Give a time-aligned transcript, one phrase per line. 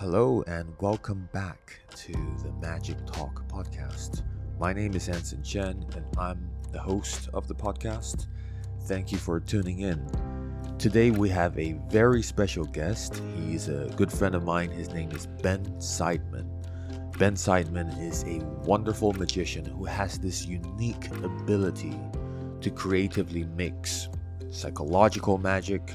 [0.00, 4.22] Hello and welcome back to the Magic Talk podcast.
[4.58, 8.26] My name is Anson Chen and I'm the host of the podcast.
[8.86, 10.04] Thank you for tuning in.
[10.78, 13.22] Today we have a very special guest.
[13.36, 14.70] He's a good friend of mine.
[14.70, 16.48] His name is Ben Seidman.
[17.16, 21.96] Ben Seidman is a wonderful magician who has this unique ability
[22.62, 24.08] to creatively mix
[24.50, 25.94] psychological magic,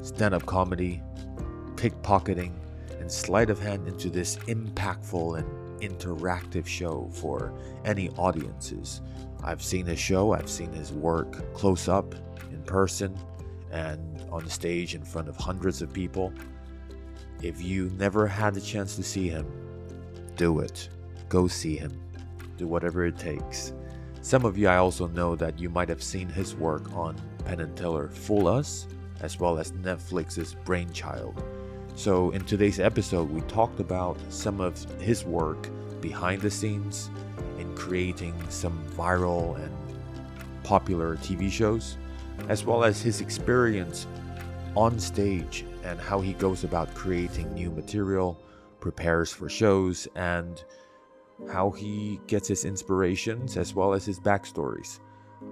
[0.00, 1.02] stand up comedy,
[1.76, 2.52] pickpocketing,
[3.10, 7.52] sleight of hand into this impactful and interactive show for
[7.84, 9.00] any audiences.
[9.42, 12.14] I've seen his show, I've seen his work close up,
[12.50, 13.16] in person,
[13.70, 16.32] and on the stage in front of hundreds of people.
[17.42, 19.46] If you never had the chance to see him,
[20.36, 20.88] do it.
[21.28, 22.00] Go see him.
[22.56, 23.72] Do whatever it takes.
[24.20, 27.60] Some of you I also know that you might have seen his work on Penn
[27.60, 28.86] and Teller Fool Us,
[29.22, 31.42] as well as Netflix's Brainchild.
[32.00, 35.68] So, in today's episode, we talked about some of his work
[36.00, 37.10] behind the scenes
[37.58, 39.70] in creating some viral and
[40.62, 41.98] popular TV shows,
[42.48, 44.06] as well as his experience
[44.74, 48.40] on stage and how he goes about creating new material,
[48.80, 50.64] prepares for shows, and
[51.52, 55.00] how he gets his inspirations as well as his backstories.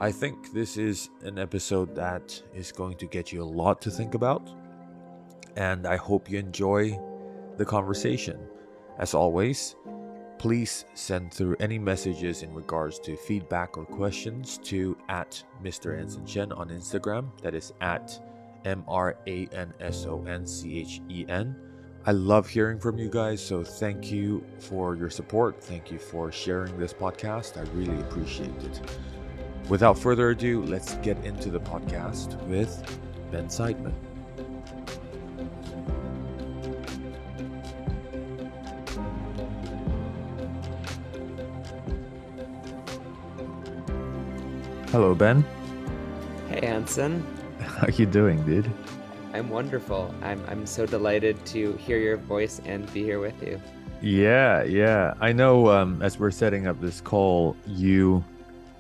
[0.01, 3.91] I think this is an episode that is going to get you a lot to
[3.91, 4.51] think about,
[5.57, 6.99] and I hope you enjoy
[7.57, 8.39] the conversation.
[8.99, 9.77] As always,
[10.39, 15.99] please send through any messages in regards to feedback or questions to at Mr.
[15.99, 17.31] Anson Chen on Instagram.
[17.43, 18.21] That is at
[18.65, 21.57] M R A N S O N C H E N.
[22.07, 25.63] I love hearing from you guys, so thank you for your support.
[25.63, 27.59] Thank you for sharing this podcast.
[27.59, 28.81] I really appreciate it.
[29.69, 32.99] Without further ado, let's get into the podcast with
[33.31, 33.93] Ben Seidman.
[44.91, 45.45] Hello, Ben.
[46.49, 47.23] Hey, Anson.
[47.61, 48.73] How you doing, dude?
[49.35, 50.15] I'm wonderful.
[50.23, 53.61] I'm I'm so delighted to hear your voice and be here with you.
[54.01, 55.13] Yeah, yeah.
[55.21, 55.69] I know.
[55.71, 58.25] Um, as we're setting up this call, you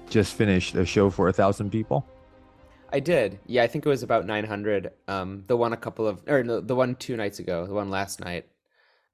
[0.08, 2.06] just finished a show for a thousand people.
[2.90, 3.40] I did.
[3.46, 4.92] Yeah, I think it was about 900.
[5.08, 7.66] Um, the one a couple of, or no, the one two nights ago.
[7.66, 8.46] The one last night,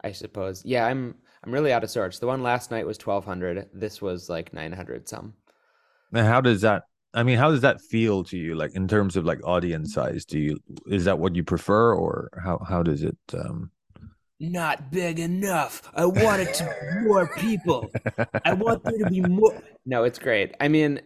[0.02, 0.64] I suppose.
[0.64, 2.20] Yeah, I'm I'm really out of sorts.
[2.20, 3.70] The one last night was 1200.
[3.74, 5.34] This was like 900 some.
[6.14, 6.84] And how does that?
[7.12, 8.54] I mean, how does that feel to you?
[8.54, 12.30] Like in terms of like audience size, do you is that what you prefer, or
[12.42, 13.16] how how does it?
[13.34, 13.70] um
[14.40, 15.90] Not big enough.
[15.94, 17.90] I want it to be more people.
[18.44, 19.62] I want there to be more.
[19.86, 20.54] No, it's great.
[20.60, 21.02] I mean,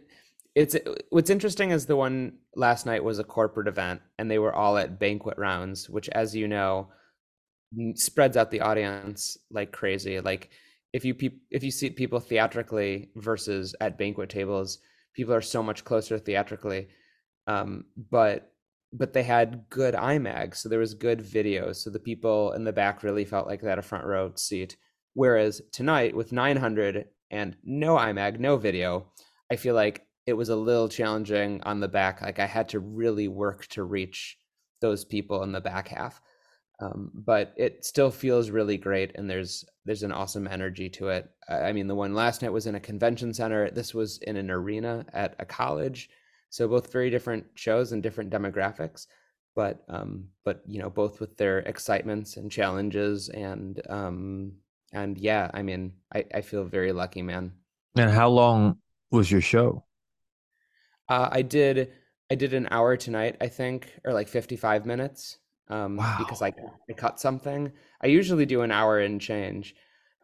[0.55, 0.77] it's
[1.11, 4.79] what's interesting is the one last night was a corporate event, and they were all
[4.79, 6.89] at banquet rounds, which, as you know,
[7.95, 10.21] spreads out the audience like crazy.
[10.21, 10.51] Like
[10.93, 14.79] if you pe- if you see people theatrically versus at banquet tables,
[15.19, 16.87] people are so much closer theatrically.
[17.49, 18.53] Um, but
[18.93, 22.73] but they had good IMAG, so there was good video, so the people in the
[22.73, 24.77] back really felt like they had a front row seat.
[25.13, 29.13] Whereas tonight with 900 and no IMAG, no video,
[29.53, 32.23] I feel like it was a little challenging on the back.
[32.23, 34.39] Like I had to really work to reach
[34.81, 36.23] those people in the back half.
[36.81, 41.29] Um, but it still feels really great, and there's there's an awesome energy to it.
[41.49, 43.71] I mean, the one last night was in a convention center.
[43.71, 46.09] This was in an arena at a college,
[46.51, 49.07] so both very different shows and different demographics.
[49.57, 54.53] But um, but you know, both with their excitements and challenges, and um,
[54.93, 57.53] and yeah, I mean, I, I feel very lucky, man.
[57.97, 58.79] And how long
[59.11, 59.85] was your show?
[61.09, 61.91] Uh, I did
[62.31, 65.39] I did an hour tonight, I think, or like 55 minutes.
[65.71, 66.17] Um, Wow.
[66.19, 66.53] because I,
[66.89, 67.73] I cut something.
[68.03, 69.75] I usually do an hour and change,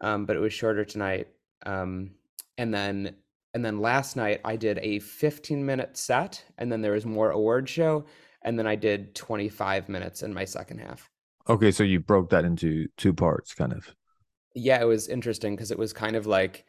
[0.01, 1.27] um, but it was shorter tonight.
[1.65, 2.11] Um,
[2.57, 3.15] and then
[3.53, 7.31] and then last night I did a 15 minute set, and then there was more
[7.31, 8.05] award show,
[8.41, 11.09] and then I did 25 minutes in my second half.
[11.47, 13.93] Okay, so you broke that into two parts, kind of.
[14.53, 16.65] Yeah, it was interesting because it was kind of like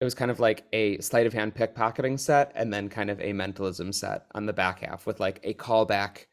[0.00, 3.20] it was kind of like a sleight of hand pickpocketing set and then kind of
[3.20, 6.26] a mentalism set on the back half with like a callback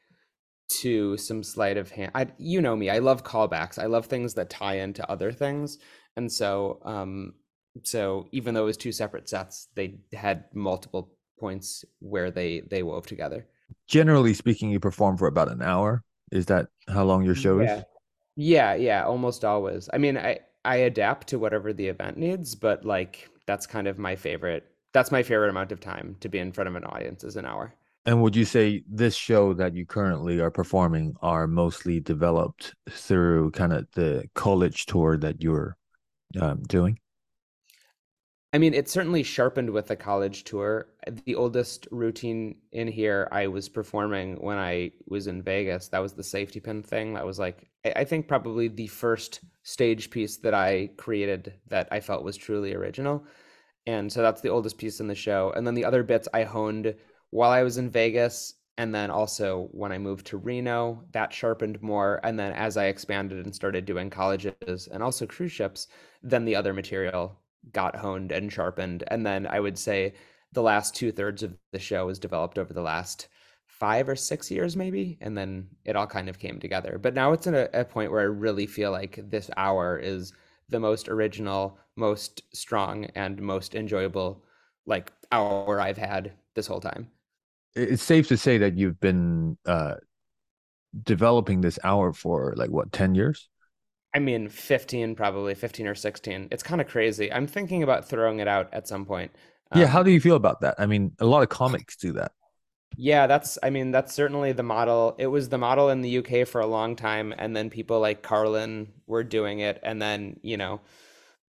[0.80, 2.12] to some sleight of hand.
[2.16, 3.78] I, you know me, I love callbacks.
[3.78, 5.78] I love things that tie into other things.
[6.18, 7.34] And so, um,
[7.84, 12.84] so even though it was two separate sets, they had multiple points where they they
[12.84, 13.48] wove together.
[13.88, 16.04] Generally speaking, you perform for about an hour.
[16.32, 17.78] Is that how long your show Yeah.
[17.78, 17.84] is?
[18.36, 19.90] Yeah, yeah, almost always.
[19.94, 23.98] I mean, I I adapt to whatever the event needs, but like that's kind of
[23.98, 24.66] my favorite.
[24.94, 27.46] That's my favorite amount of time to be in front of an audience is an
[27.46, 27.74] hour.
[28.06, 33.52] And would you say this show that you currently are performing are mostly developed through
[33.52, 35.78] kind of the college tour that you're
[36.40, 36.98] um, doing?
[38.54, 40.88] I mean, it certainly sharpened with the college tour.
[41.26, 45.88] The oldest routine in here I was performing when I was in Vegas.
[45.88, 47.14] That was the safety pin thing.
[47.14, 52.02] That was like, I think probably the first stage piece that I created that I
[52.02, 53.24] felt was truly original.
[53.88, 55.54] And so that's the oldest piece in the show.
[55.56, 56.94] And then the other bits I honed
[57.32, 58.54] while I was in Vegas.
[58.78, 62.20] And then also when I moved to Reno, that sharpened more.
[62.24, 65.88] And then as I expanded and started doing colleges and also cruise ships,
[66.24, 67.38] then the other material
[67.74, 69.04] got honed and sharpened.
[69.08, 70.14] And then I would say
[70.54, 73.28] the last two thirds of the show was developed over the last
[73.68, 75.18] five or six years, maybe.
[75.22, 76.98] And then it all kind of came together.
[76.98, 80.34] But now it's in a, a point where I really feel like this hour is
[80.70, 84.44] the most original, most strong, and most enjoyable
[84.86, 87.10] like hour I've had this whole time.
[87.76, 89.96] It's safe to say that you've been uh,
[91.04, 93.50] developing this hour for like what, 10 years?
[94.14, 96.50] I mean, 15, probably 15 or 16.
[96.52, 97.32] It's kind of crazy.
[97.32, 99.32] I'm thinking about throwing it out at some point.
[99.72, 99.88] Um, yeah.
[99.88, 100.76] How do you feel about that?
[100.78, 102.34] I mean, a lot of comics do that.
[102.98, 105.16] Yeah, that's, I mean, that's certainly the model.
[105.18, 107.34] It was the model in the UK for a long time.
[107.38, 109.80] And then people like Carlin were doing it.
[109.82, 110.82] And then, you know,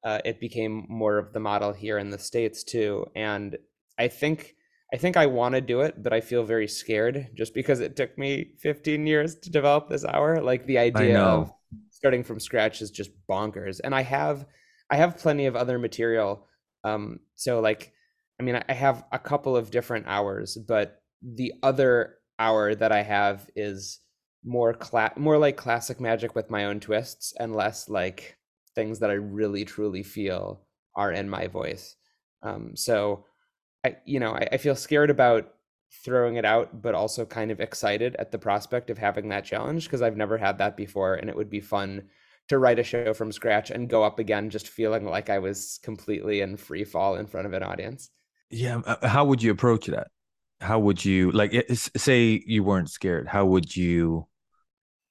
[0.04, 3.06] uh, it became more of the model here in the States too.
[3.16, 3.57] And
[3.98, 4.56] I think,
[4.91, 7.95] I think I want to do it, but I feel very scared just because it
[7.95, 10.41] took me 15 years to develop this hour.
[10.41, 11.53] Like the idea of
[11.91, 13.80] starting from scratch is just bonkers.
[13.83, 14.45] And I have
[14.89, 16.47] I have plenty of other material.
[16.83, 17.94] Um, so like,
[18.39, 23.03] I mean, I have a couple of different hours, but the other hour that I
[23.03, 24.00] have is
[24.44, 28.38] more cla- more like classic magic with my own twists and less like
[28.74, 30.62] things that I really truly feel
[30.95, 31.95] are in my voice.
[32.42, 33.25] Um, so
[33.83, 35.53] I, you know, I, I feel scared about
[36.03, 39.85] throwing it out, but also kind of excited at the prospect of having that challenge
[39.85, 41.15] because I've never had that before.
[41.15, 42.03] And it would be fun
[42.47, 45.79] to write a show from scratch and go up again, just feeling like I was
[45.83, 48.09] completely in free fall in front of an audience.
[48.49, 48.81] Yeah.
[48.85, 50.07] Uh, how would you approach that?
[50.61, 54.27] How would you, like, say you weren't scared, how would you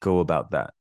[0.00, 0.74] go about that?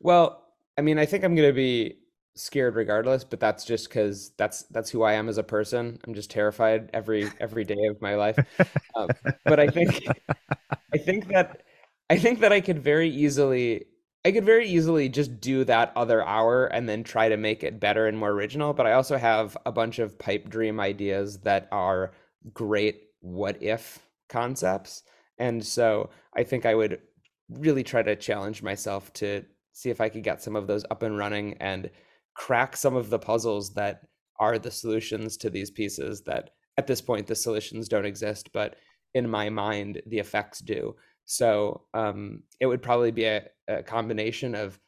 [0.00, 0.42] Well,
[0.76, 1.98] I mean, I think I'm going to be
[2.36, 5.98] scared regardless but that's just because that's that's who i am as a person.
[6.06, 8.38] I'm just terrified every every day of my life.
[8.96, 9.08] Um,
[9.44, 10.06] but i think
[10.92, 11.62] i think that
[12.10, 13.86] i think that i could very easily
[14.24, 17.80] i could very easily just do that other hour and then try to make it
[17.80, 18.72] better and more original.
[18.72, 22.12] But i also have a bunch of pipe dream ideas that are
[22.52, 25.02] great what if concepts.
[25.38, 27.00] And so i think i would
[27.50, 31.02] really try to challenge myself to see if i could get some of those up
[31.02, 31.90] and running and
[32.34, 34.02] crack some of the puzzles that
[34.38, 38.76] are the solutions to these pieces that at this point the solutions don't exist but
[39.14, 40.96] in my mind the effects do.
[41.24, 44.78] So um, it would probably be a, a, combination of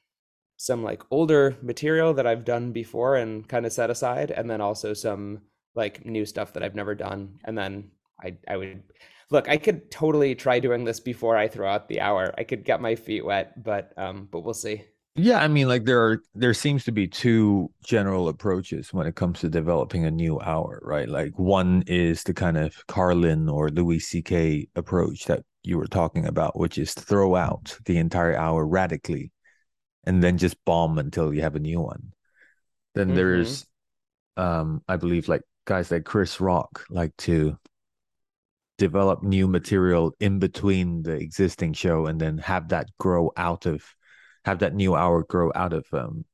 [0.58, 4.60] some like older material that i've done before and kind of set aside and then
[4.60, 5.42] also some
[5.74, 7.90] like new stuff that i've never done and then
[8.22, 8.82] i i would
[9.30, 12.32] look i could totally try doing this before i throw out the hour.
[12.38, 14.82] I could get my feet wet but um but we'll see
[15.16, 19.16] yeah, I mean, like there are there seems to be two general approaches when it
[19.16, 21.08] comes to developing a new hour, right?
[21.08, 24.68] Like one is the kind of Carlin or Louis C.K.
[24.76, 29.32] approach that you were talking about, which is throw out the entire hour radically,
[30.04, 32.12] and then just bomb until you have a new one.
[32.94, 33.16] Then mm-hmm.
[33.16, 33.66] there's,
[34.36, 37.58] um, I believe, like guys like Chris Rock like to
[38.76, 43.82] develop new material in between the existing show and then have that grow out of
[44.46, 46.24] have that new hour grow out of um,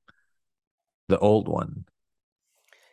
[1.08, 1.86] the old one.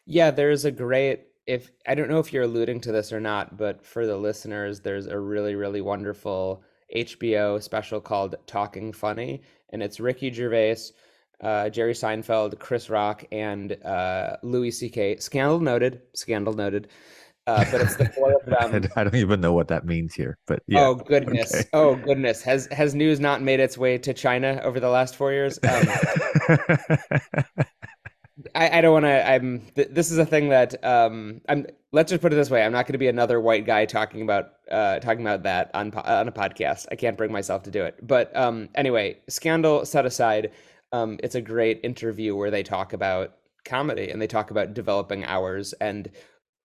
[0.05, 3.57] Yeah, there's a great if I don't know if you're alluding to this or not,
[3.57, 6.63] but for the listeners, there's a really really wonderful
[6.95, 10.77] HBO special called Talking Funny, and it's Ricky Gervais,
[11.41, 15.17] uh, Jerry Seinfeld, Chris Rock, and uh, Louis C.K.
[15.17, 16.01] Scandal noted.
[16.13, 16.87] Scandal noted.
[17.49, 18.89] Uh, but it's the four of them.
[18.95, 20.81] I don't even know what that means here, but yeah.
[20.81, 21.53] Oh goodness!
[21.53, 21.69] Okay.
[21.73, 22.43] Oh goodness!
[22.43, 25.57] Has has news not made its way to China over the last four years?
[25.67, 25.87] Um,
[28.55, 29.27] I, I, don't want to.
[29.27, 29.61] I'm.
[29.75, 31.41] Th- this is a thing that um.
[31.49, 31.65] I'm.
[31.91, 32.63] Let's just put it this way.
[32.63, 35.91] I'm not going to be another white guy talking about uh talking about that on
[35.93, 36.85] on a podcast.
[36.91, 37.95] I can't bring myself to do it.
[38.05, 38.69] But um.
[38.75, 40.51] Anyway, scandal set aside.
[40.91, 41.17] Um.
[41.23, 43.33] It's a great interview where they talk about
[43.65, 46.09] comedy and they talk about developing hours and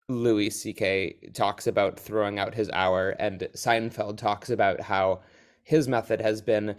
[0.09, 1.31] Louis C.K.
[1.33, 5.23] talks about throwing out his hour, and Seinfeld talks about how
[5.63, 6.77] his method has been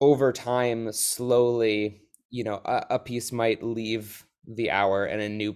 [0.00, 5.54] over time, slowly, you know, a, a piece might leave the hour and a new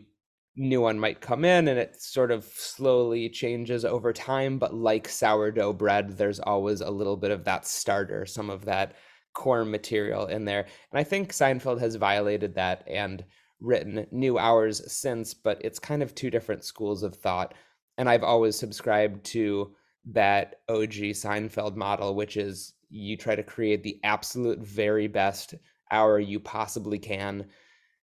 [0.58, 5.06] new one might come in and it sort of slowly changes over time but like
[5.06, 8.94] sourdough bread there's always a little bit of that starter some of that
[9.34, 13.22] core material in there and i think seinfeld has violated that and
[13.60, 17.54] written new hours since but it's kind of two different schools of thought
[17.98, 23.82] and i've always subscribed to that og seinfeld model which is you try to create
[23.82, 25.54] the absolute very best
[25.90, 27.46] hour you possibly can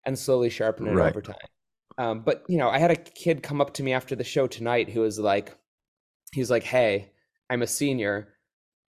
[0.04, 1.10] and slowly sharpen it right.
[1.10, 1.36] over time
[1.98, 4.46] um, but you know, I had a kid come up to me after the show
[4.46, 5.56] tonight who was like,
[6.32, 7.12] he's like, "Hey,
[7.48, 8.34] I'm a senior.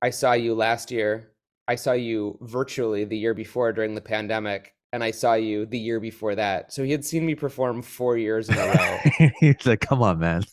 [0.02, 1.32] I saw you last year.
[1.68, 5.80] I saw you virtually the year before during the pandemic, and I saw you the
[5.80, 6.74] year before that.
[6.74, 9.30] So he had seen me perform four years in a row.
[9.40, 10.44] He's like, "Come on, man."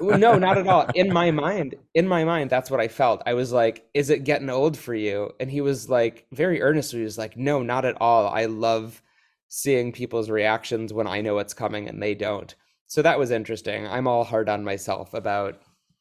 [0.00, 0.86] no, not at all.
[0.94, 3.22] In my mind, in my mind, that's what I felt.
[3.26, 7.00] I was like, "Is it getting old for you?" And he was like, very earnestly,
[7.00, 8.28] he was like, "No, not at all.
[8.28, 9.02] I love."
[9.48, 12.54] seeing people's reactions when I know what's coming and they don't.
[12.86, 13.86] So that was interesting.
[13.86, 15.60] I'm all hard on myself about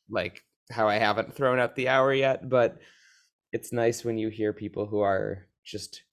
[0.09, 2.77] like how I haven't thrown out the hour yet, but
[3.53, 6.03] it's nice when you hear people who are just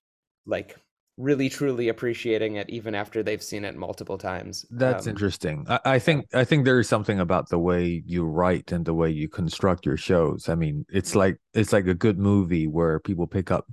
[0.46, 0.76] like
[1.16, 4.66] really truly appreciating it even after they've seen it multiple times.
[4.70, 5.64] That's um, interesting.
[5.68, 8.94] I, I, think I think there is something about the way you write and the
[8.94, 10.48] way you construct your shows.
[10.48, 11.18] I mean, it's mm-hmm.
[11.18, 13.66] like it's like a good movie where people pick up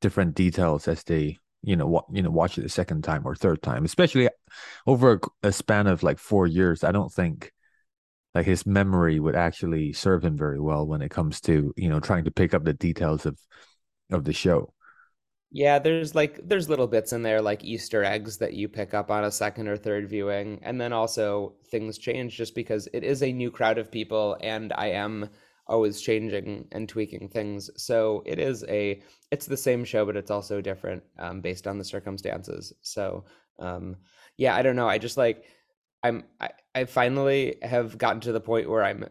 [0.00, 3.34] different details as they you know what you know watch it the second time or
[3.34, 4.28] third time especially
[4.86, 7.52] over a, a, span of like four years i don't think
[8.32, 11.98] like his memory would actually serve him very well when it comes to you know
[11.98, 13.36] trying to pick up the details of
[14.10, 14.72] of the show
[15.50, 19.10] yeah there's like there's little bits in there like easter eggs that you pick up
[19.10, 23.22] on a second or third viewing and then also things change just because it is
[23.22, 25.28] a new crowd of people and i am
[25.68, 27.70] always changing and tweaking things.
[27.76, 31.78] So it is a it's the same show, but it's also different um, based on
[31.78, 32.72] the circumstances.
[32.80, 33.24] So
[33.58, 33.96] um,
[34.36, 34.88] yeah, I don't know.
[34.88, 35.44] I just like
[36.02, 39.04] I'm I, I finally have gotten to the point where I'm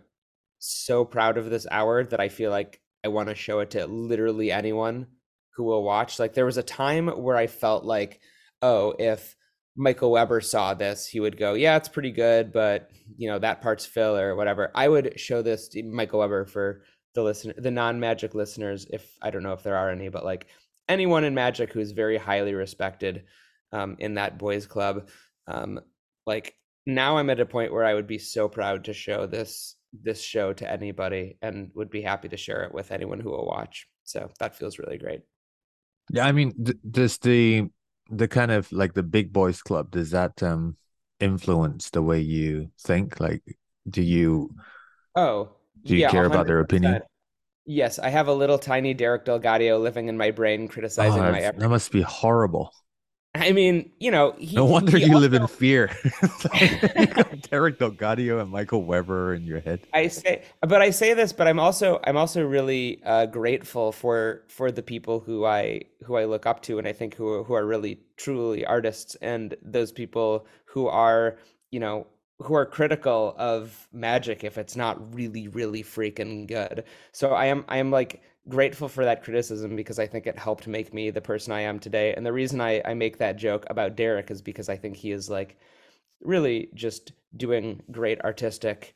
[0.59, 3.85] so proud of this hour that I feel like I want to show it to
[3.85, 5.07] literally anyone
[5.57, 6.19] who will watch.
[6.19, 8.21] Like there was a time where I felt like,
[8.61, 9.35] oh, if
[9.75, 13.61] Michael Weber saw this, he would go, "Yeah, it's pretty good, but you know that
[13.61, 16.83] part's fill or whatever." I would show this to Michael Weber for
[17.15, 18.87] the listener, the non-Magic listeners.
[18.91, 20.47] If I don't know if there are any, but like
[20.87, 23.25] anyone in Magic who's very highly respected
[23.71, 25.09] um, in that boys' club,
[25.47, 25.79] um,
[26.25, 29.75] like now I'm at a point where I would be so proud to show this
[29.93, 33.45] this show to anybody and would be happy to share it with anyone who will
[33.45, 33.87] watch.
[34.03, 35.21] So that feels really great.
[36.11, 37.69] Yeah, I mean, th- does the
[38.09, 40.77] the kind of like the big boys club does that um
[41.19, 43.19] influence the way you think?
[43.19, 43.43] Like
[43.89, 44.53] do you
[45.15, 45.49] oh
[45.83, 46.35] do you yeah, care 100%.
[46.35, 47.01] about their opinion?
[47.65, 51.41] yes i have a little tiny derek DelGaudio living in my brain criticizing oh, my
[51.41, 52.71] that must be horrible
[53.37, 55.19] I mean, you know, he, no wonder you also...
[55.19, 55.87] live in fear.
[57.49, 59.81] Derek DelGaudio and Michael Weber in your head.
[59.93, 64.43] I say, but I say this, but I'm also I'm also really uh, grateful for
[64.47, 67.53] for the people who I who I look up to, and I think who who
[67.53, 71.37] are really truly artists, and those people who are
[71.71, 72.07] you know
[72.39, 76.83] who are critical of magic if it's not really really freaking good.
[77.11, 80.67] So I am I am like grateful for that criticism because I think it helped
[80.67, 82.13] make me the person I am today.
[82.13, 85.11] And the reason I, I make that joke about Derek is because I think he
[85.11, 85.57] is like
[86.21, 88.95] really just doing great artistic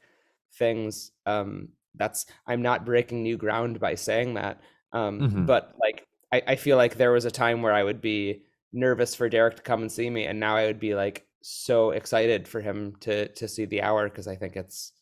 [0.54, 1.12] things.
[1.26, 4.62] Um, that's I'm not breaking new ground by saying that.
[4.94, 5.46] Um, mm-hmm.
[5.46, 8.44] but like I, I feel like there was a time where I would be
[8.74, 11.92] nervous for Derek to come and see me, and now I would be like so
[11.92, 14.94] excited for him to to see the hour because I think it's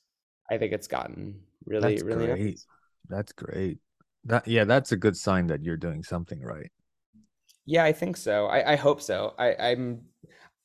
[0.50, 2.40] I think it's gotten really That's really great.
[2.40, 2.66] Nice.
[3.10, 3.80] That's great.
[4.26, 6.72] That yeah, that's a good sign that you're doing something right.
[7.66, 8.48] Yeah, I think so.
[8.48, 9.36] I, I hope so.
[9.38, 10.02] I, I'm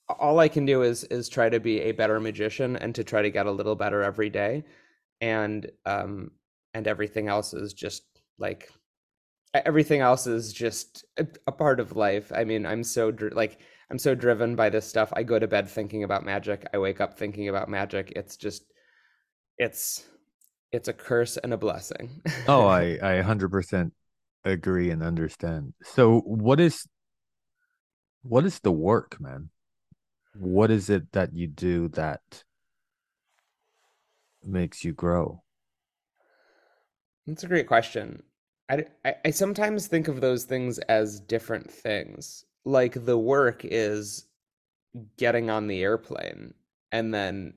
[0.09, 3.23] all I can do is is try to be a better magician and to try
[3.23, 4.65] to get a little better every day,
[5.21, 6.31] and um
[6.75, 8.05] and everything else is just
[8.39, 8.71] like
[9.55, 12.33] everything else is just a, a part of life.
[12.35, 13.61] I mean, I'm so like
[13.91, 15.13] I'm so driven by this stuff.
[15.15, 16.67] I go to bed thinking about magic.
[16.73, 18.13] I wake up thinking about magic.
[18.17, 18.65] It's just
[19.59, 20.05] it's
[20.73, 22.23] it's a curse and a blessing.
[22.49, 23.93] oh, I I 100%
[24.45, 25.75] agree and understand.
[25.83, 26.87] So what is
[28.23, 29.51] what is the work, man?
[30.35, 32.45] What is it that you do that
[34.43, 35.43] makes you grow?
[37.27, 38.23] That's a great question.
[38.69, 42.45] I, I, I sometimes think of those things as different things.
[42.65, 44.27] Like the work is
[45.17, 46.55] getting on the airplane
[46.93, 47.55] and then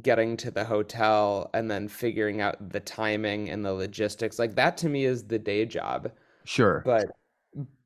[0.00, 4.76] getting to the hotel and then figuring out the timing and the logistics like that
[4.78, 6.10] to me is the day job
[6.44, 7.10] sure but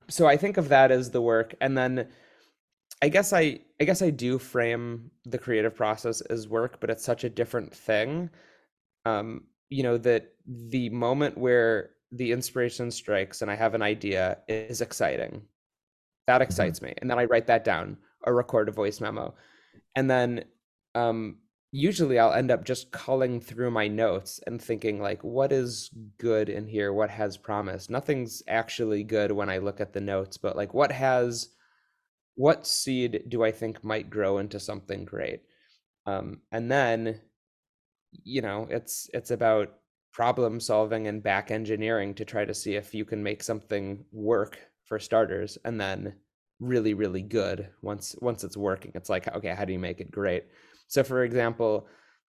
[0.08, 2.06] so i think of that as the work and then
[3.02, 7.04] I guess I I guess I do frame the creative process as work, but it's
[7.04, 8.30] such a different thing.
[9.04, 14.38] Um, you know, that the moment where the inspiration strikes and I have an idea
[14.48, 15.42] is exciting.
[16.26, 16.71] That Mhm.
[16.71, 16.95] excites me.
[16.99, 19.35] And then I write that down or record a voice memo.
[19.97, 20.45] And then
[20.95, 21.38] um
[21.73, 26.49] usually I'll end up just culling through my notes and thinking like what is good
[26.49, 27.90] in here, what has promise.
[27.90, 31.50] Nothing's actually good when I look at the notes, but like what has
[32.37, 35.42] what seed do I think might grow into something great?
[36.06, 37.23] Um, and then,
[38.12, 39.80] you know, it's it's about
[40.12, 44.59] problem solving and back engineering to try to see if you can make something work
[44.86, 46.14] for starters, and then
[46.60, 48.92] really, really good once once it's working.
[48.94, 50.44] It's like, okay, how do you make it great?
[50.88, 51.86] So, for example,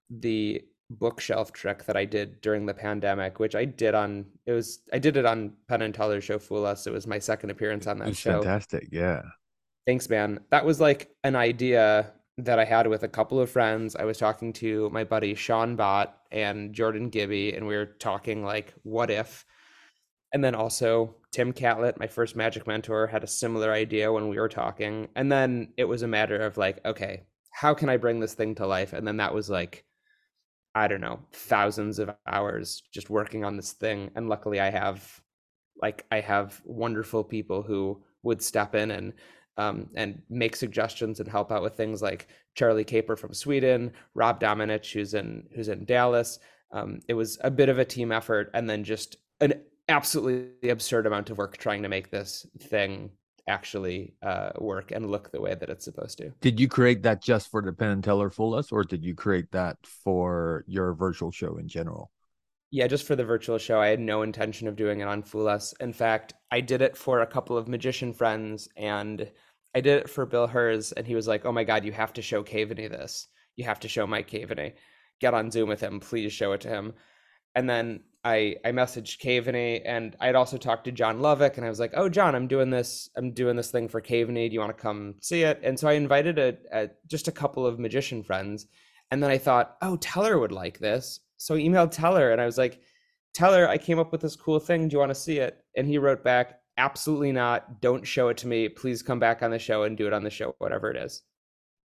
[0.10, 4.80] the bookshelf trick that I did during the pandemic, which I did on it was
[4.92, 6.88] I did it on Penn and Teller show Fool Us.
[6.88, 8.42] It was my second appearance on that It's show.
[8.42, 8.90] fantastic.
[8.92, 9.22] Yeah.
[9.86, 10.40] Thanks, man.
[10.50, 13.96] That was like an idea that I had with a couple of friends.
[13.96, 18.44] I was talking to my buddy Sean Bott and Jordan Gibby, and we were talking
[18.44, 19.46] like, what if?
[20.34, 24.40] And then also Tim Catlett, my first magic mentor, had a similar idea when we
[24.40, 25.08] were talking.
[25.16, 28.56] And then it was a matter of like, okay, how can I bring this thing
[28.56, 28.94] to life?
[28.94, 29.86] And then that was like,
[30.76, 34.12] I don't know, thousands of hours just working on this thing.
[34.16, 35.22] And luckily I have
[35.82, 39.14] like I have wonderful people who would step in and
[39.58, 44.40] um, and make suggestions and help out with things like Charlie Caper from Sweden, Rob
[44.40, 46.40] Dominich, who's in who's in Dallas.
[46.72, 51.06] Um, it was a bit of a team effort, and then just an absolutely absurd
[51.06, 53.12] amount of work trying to make this thing
[53.48, 56.32] actually uh, work and look the way that it's supposed to.
[56.42, 59.16] Did you create that just for the Penn and Teller Fool Us, or did you
[59.16, 62.12] create that for your virtual show in general?
[62.70, 63.80] Yeah, just for the virtual show.
[63.80, 65.74] I had no intention of doing it on Fool Us.
[65.80, 69.32] In fact, I did it for a couple of magician friends and
[69.78, 72.12] I did it for Bill Herz, and he was like, "Oh my God, you have
[72.14, 73.28] to show Caveney this.
[73.56, 74.74] You have to show Mike Caveney.
[75.20, 76.94] Get on Zoom with him, please show it to him."
[77.54, 81.70] And then I I messaged Caveney, and I'd also talked to John Lovick, and I
[81.70, 83.10] was like, "Oh, John, I'm doing this.
[83.16, 84.50] I'm doing this thing for Caveney.
[84.50, 87.32] Do you want to come see it?" And so I invited a, a just a
[87.32, 88.68] couple of magician friends,
[89.12, 92.46] and then I thought, "Oh, Teller would like this." So I emailed Teller, and I
[92.46, 92.82] was like,
[93.34, 94.88] "Teller, I came up with this cool thing.
[94.88, 97.82] Do you want to see it?" And he wrote back, absolutely not.
[97.82, 98.70] Don't show it to me.
[98.70, 101.22] Please come back on the show and do it on the show, whatever it is.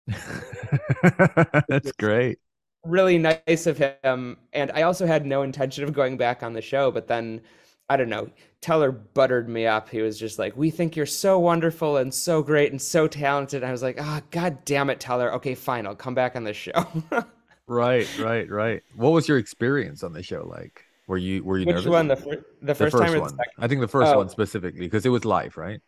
[1.68, 2.38] That's great.
[2.84, 4.36] Really nice of him.
[4.52, 7.40] And I also had no intention of going back on the show, but then
[7.88, 8.30] I don't know.
[8.60, 9.88] Teller buttered me up.
[9.88, 13.62] He was just like, "We think you're so wonderful and so great and so talented."
[13.62, 15.32] And I was like, "Ah, oh, god damn it, Teller.
[15.34, 15.86] Okay, fine.
[15.86, 16.72] I'll come back on the show."
[17.66, 18.82] right, right, right.
[18.94, 20.84] What was your experience on the show like?
[21.06, 21.90] Were you were you Which nervous?
[21.90, 22.08] one?
[22.08, 23.38] The, fir- the, the first, first time one.
[23.58, 24.18] I think the first Oh.
[24.18, 25.80] one specifically because it was live, right?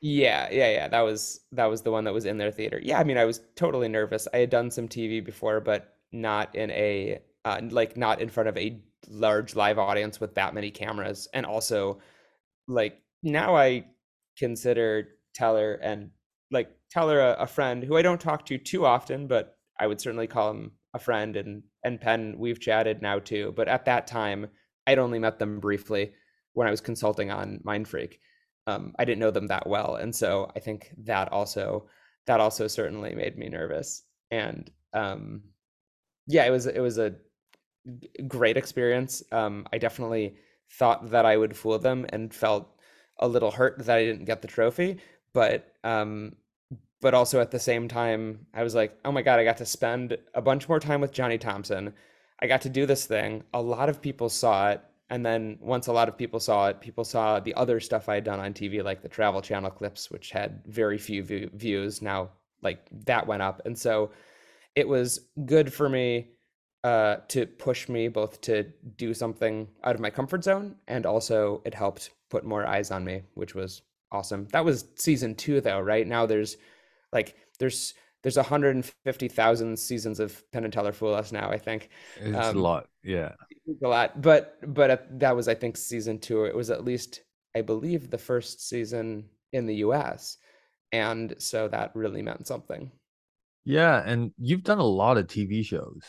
[0.00, 0.88] Yeah, yeah, yeah.
[0.88, 2.80] That was that was the one that was in their theater.
[2.82, 4.26] Yeah, I mean, I was totally nervous.
[4.34, 8.48] I had done some TV before, but not in a uh, like not in front
[8.48, 11.28] of a large live audience with that many cameras.
[11.34, 12.00] And also,
[12.68, 13.86] like now I
[14.38, 16.10] consider Teller and
[16.50, 20.00] like Teller a, a friend who I don't talk to too often, but I would
[20.00, 21.36] certainly call him a friend.
[21.36, 23.52] And and Penn, we've chatted now too.
[23.56, 24.48] But at that time,
[24.86, 26.12] I'd only met them briefly
[26.54, 28.14] when I was consulting on Mindfreak
[28.66, 31.86] um, I didn't know them that well, and so I think that also
[32.26, 34.04] that also certainly made me nervous.
[34.30, 35.42] And um,
[36.26, 37.14] yeah, it was it was a
[38.28, 39.22] great experience.
[39.32, 40.36] Um, I definitely
[40.70, 42.68] thought that I would fool them, and felt
[43.18, 44.98] a little hurt that I didn't get the trophy.
[45.32, 46.36] But um,
[47.00, 49.66] but also at the same time, I was like, oh my god, I got to
[49.66, 51.92] spend a bunch more time with Johnny Thompson.
[52.40, 53.42] I got to do this thing.
[53.52, 54.80] A lot of people saw it.
[55.10, 58.14] And then once a lot of people saw it, people saw the other stuff I
[58.14, 62.00] had done on TV, like the Travel Channel clips, which had very few view- views.
[62.00, 62.30] Now,
[62.62, 63.60] like that went up.
[63.66, 64.12] And so
[64.74, 66.28] it was good for me
[66.84, 68.64] uh, to push me both to
[68.96, 73.04] do something out of my comfort zone and also it helped put more eyes on
[73.04, 74.48] me, which was awesome.
[74.52, 76.06] That was season two, though, right?
[76.06, 76.56] Now there's
[77.12, 82.36] like, there's, there's 150,000 seasons of Penn and Teller Fool Us now, I think It's
[82.36, 82.88] Um, a lot.
[83.02, 83.32] Yeah.
[83.84, 87.22] a lot but but uh, that was i think season two it was at least
[87.56, 90.38] i believe the first season in the us
[90.92, 92.90] and so that really meant something
[93.64, 96.02] Yeah, and you've done a lot of TV shows.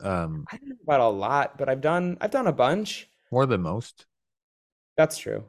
[0.00, 3.44] Um, i don't know about a lot but i've done i've done a bunch more
[3.46, 4.06] than most.
[4.96, 5.44] that's true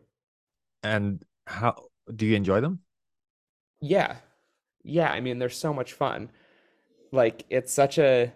[0.83, 2.81] And how do you enjoy them?
[3.81, 4.15] yeah
[4.83, 6.29] yeah i mean they're so much fun
[7.11, 8.33] like it's such a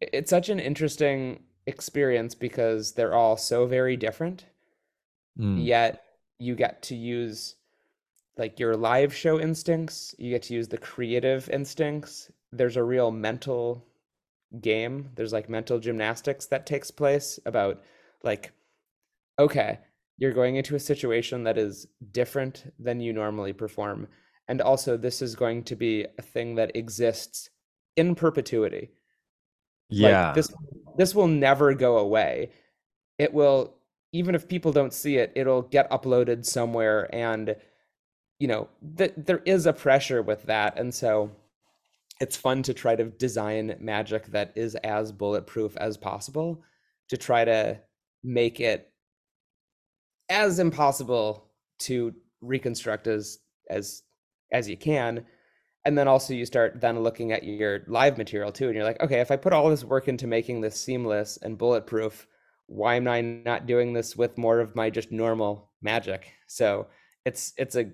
[0.00, 4.44] it's such an interesting experience because they're all so very different
[5.38, 5.66] Mm.
[5.66, 6.02] yet
[6.38, 7.56] you get to use
[8.36, 12.30] like your live show instincts, you get to use the creative instincts.
[12.50, 13.86] There's a real mental
[14.60, 15.10] game.
[15.14, 17.82] There's like mental gymnastics that takes place about
[18.22, 18.52] like
[19.38, 19.78] okay,
[20.18, 24.06] you're going into a situation that is different than you normally perform.
[24.48, 27.50] And also this is going to be a thing that exists
[27.96, 28.90] in perpetuity.
[29.88, 30.26] Yeah.
[30.26, 30.54] Like this
[30.96, 32.52] this will never go away.
[33.18, 33.74] It will
[34.12, 37.56] even if people don't see it, it'll get uploaded somewhere and
[38.42, 40.76] you know, th- there is a pressure with that.
[40.76, 41.30] And so
[42.20, 46.60] it's fun to try to design magic that is as bulletproof as possible
[47.08, 47.78] to try to
[48.24, 48.90] make it
[50.28, 53.38] as impossible to reconstruct as
[53.70, 54.02] as
[54.50, 55.24] as you can.
[55.84, 59.00] And then also you start then looking at your live material too and you're like
[59.00, 62.26] okay if i put all this work into making this seamless and bulletproof
[62.66, 66.32] why am i not doing this with more of my just normal magic?
[66.46, 66.86] So
[67.24, 67.90] it's it's a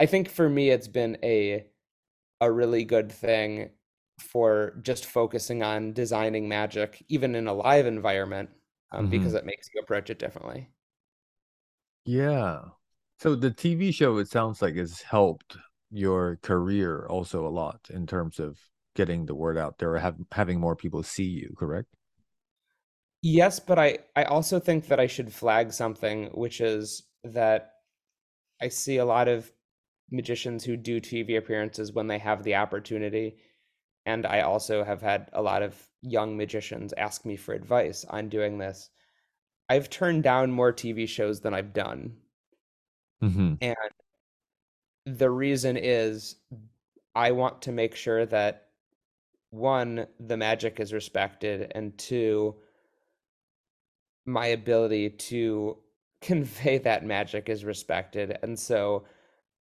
[0.00, 1.64] i think for me it's been a
[2.40, 3.70] a really good thing
[4.18, 8.50] for just focusing on designing magic even in a live environment
[8.92, 9.10] um, mm-hmm.
[9.10, 10.70] because it makes you approach it differently.
[12.04, 12.60] Yeah.
[13.18, 15.56] So the tv show it sounds like has helped
[15.90, 18.58] your career also a lot in terms of
[18.94, 21.88] getting the word out there or have, having more people see you correct?
[23.22, 27.72] Yes but i i also think that i should flag something which is that
[28.60, 29.50] i see a lot of
[30.10, 33.36] magicians who do tv appearances when they have the opportunity
[34.04, 38.28] and i also have had a lot of young magicians ask me for advice on
[38.28, 38.90] doing this
[39.68, 42.14] i've turned down more tv shows than i've done
[43.22, 43.54] mm-hmm.
[43.60, 43.76] and
[45.06, 46.36] the reason is
[47.14, 48.64] I want to make sure that
[49.50, 52.56] one, the magic is respected, and two,
[54.26, 55.78] my ability to
[56.20, 58.38] convey that magic is respected.
[58.42, 59.04] And so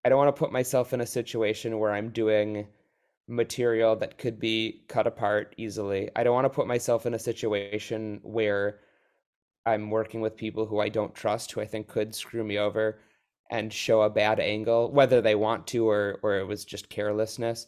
[0.04, 2.66] I don't want to put myself in a situation where I'm doing
[3.28, 6.10] material that could be cut apart easily.
[6.16, 8.80] I don't want to put myself in a situation where
[9.64, 12.98] I'm working with people who I don't trust, who I think could screw me over
[13.50, 17.66] and show a bad angle, whether they want to or or it was just carelessness.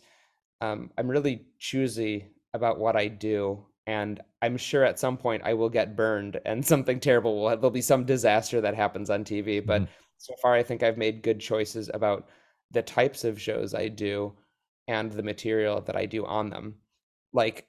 [0.61, 5.55] Um, I'm really choosy about what I do, and I'm sure at some point I
[5.55, 9.65] will get burned and something terrible will there'll be some disaster that happens on TV.
[9.65, 9.93] But mm-hmm.
[10.25, 12.31] So far, I think I've made good choices about
[12.71, 14.33] the types of shows I do
[14.89, 16.77] and the material that I do on them.
[17.35, 17.69] Like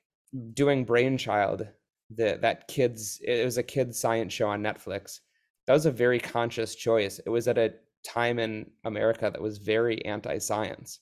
[0.53, 1.67] doing Brainchild,
[2.09, 5.19] the that kids it was a kids science show on Netflix.
[5.67, 7.19] That was a very conscious choice.
[7.19, 7.73] It was at a
[8.05, 10.99] time in America that was very anti science.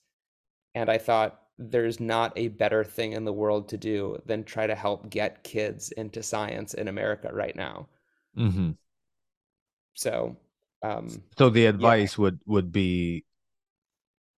[0.74, 4.66] And I thought there's not a better thing in the world to do than try
[4.66, 7.86] to help get kids into science in America right now.
[8.36, 8.72] Mm-hmm.
[9.94, 10.36] So,
[10.84, 12.22] um, so the advice yeah.
[12.22, 13.24] would would be,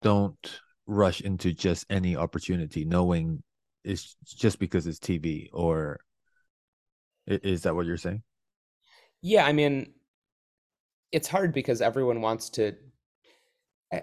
[0.02, 3.42] don't rush into just any opportunity, knowing
[3.85, 5.98] it's just because it's TV, or
[7.26, 8.22] is that what you're saying?
[9.22, 9.92] Yeah, I mean,
[11.11, 12.76] it's hard because everyone wants to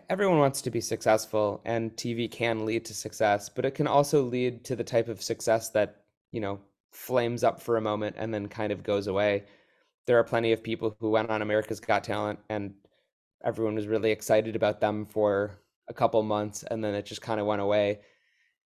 [0.09, 4.23] everyone wants to be successful and TV can lead to success, but it can also
[4.23, 6.59] lead to the type of success that, you know,
[6.91, 9.43] flames up for a moment and then kind of goes away.
[10.05, 12.73] There are plenty of people who went on America's Got Talent and
[13.43, 17.39] everyone was really excited about them for a couple months and then it just kind
[17.39, 17.99] of went away.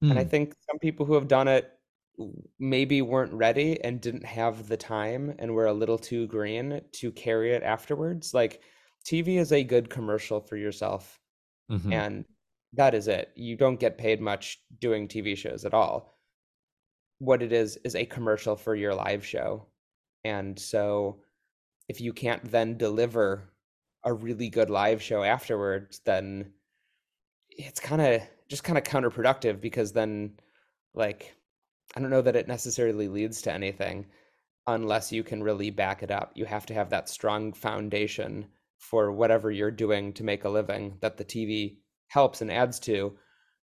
[0.04, 0.12] Mm.
[0.12, 0.30] And I hmm.
[0.30, 1.72] think some people who have done it
[2.60, 7.12] maybe weren't ready and didn't have the time and were a little too green to
[7.12, 8.34] carry it afterwards.
[8.34, 8.62] Like
[9.06, 11.20] TV is a good commercial for yourself.
[11.72, 11.94] Mm-hmm.
[11.94, 12.26] And
[12.74, 13.32] that is it.
[13.36, 16.18] You don't get paid much doing TV shows at all.
[17.20, 19.68] What it is is a commercial for your live show.
[20.24, 21.22] And so
[21.88, 23.50] if you can't then deliver
[24.04, 26.54] a really good live show afterwards, then
[27.50, 30.34] it's kind of just kind of counterproductive because then
[30.94, 31.36] like
[31.96, 34.06] I don't know that it necessarily leads to anything
[34.68, 36.32] unless you can really back it up.
[36.36, 38.48] You have to have that strong foundation
[38.78, 43.18] for whatever you're doing to make a living that the TV helps and adds to.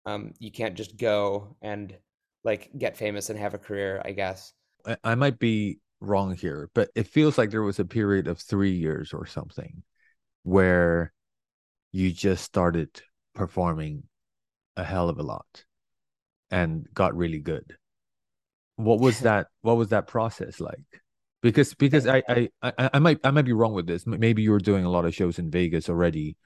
[0.06, 1.95] Um, you can't just go and
[2.43, 4.54] like get famous and have a career, I guess.
[4.86, 8.39] I, I might be wrong here, but it feels like there was a period of
[8.39, 9.83] three years or something
[10.43, 11.13] where
[11.91, 13.01] you just started
[13.35, 14.03] performing
[14.77, 15.65] a hell of a lot
[16.51, 17.75] and got really good.
[18.75, 21.01] What was that what was that process like?
[21.41, 24.05] Because because I, I i i might i might be wrong with this.
[24.05, 26.38] Maybe you were doing a lot of shows in vegas already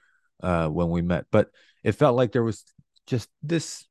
[0.42, 1.48] uh when we met but
[1.84, 2.64] it felt like there was
[3.06, 3.86] just this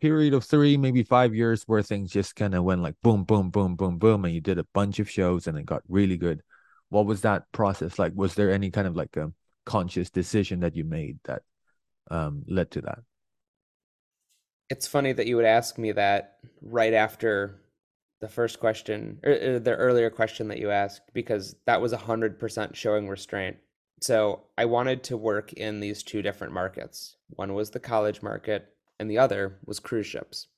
[0.00, 3.50] period of three maybe five years where things just kind of went like boom boom
[3.50, 6.42] boom boom boom and you did a bunch of shows and it got really good
[6.90, 9.32] what was that process like was there any kind of like a
[9.64, 11.42] conscious decision that you made that
[12.10, 12.98] um, led to that?
[14.70, 17.60] It's funny that you would ask me that right after
[18.20, 22.74] the first question or, or the earlier question that you asked because that was 100%
[22.74, 23.56] showing restraint.
[24.00, 27.16] So I wanted to work in these two different markets.
[27.30, 30.48] One was the college market and the other was cruise ships.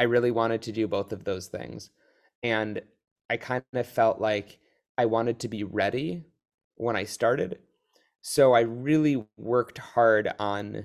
[0.00, 1.90] I really wanted to do both of those things.
[2.42, 2.80] And
[3.30, 4.58] I kind of felt like
[4.96, 6.24] I wanted to be ready
[6.76, 7.58] when I started.
[8.20, 10.84] So I really worked hard on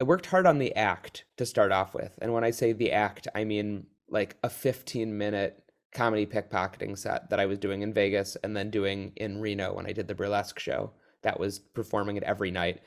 [0.00, 2.18] I worked hard on the act to start off with.
[2.20, 5.62] And when I say the act, I mean like a 15 minute
[5.94, 9.86] comedy pickpocketing set that I was doing in Vegas and then doing in Reno when
[9.86, 10.90] I did the burlesque show
[11.22, 12.80] that was performing it every night.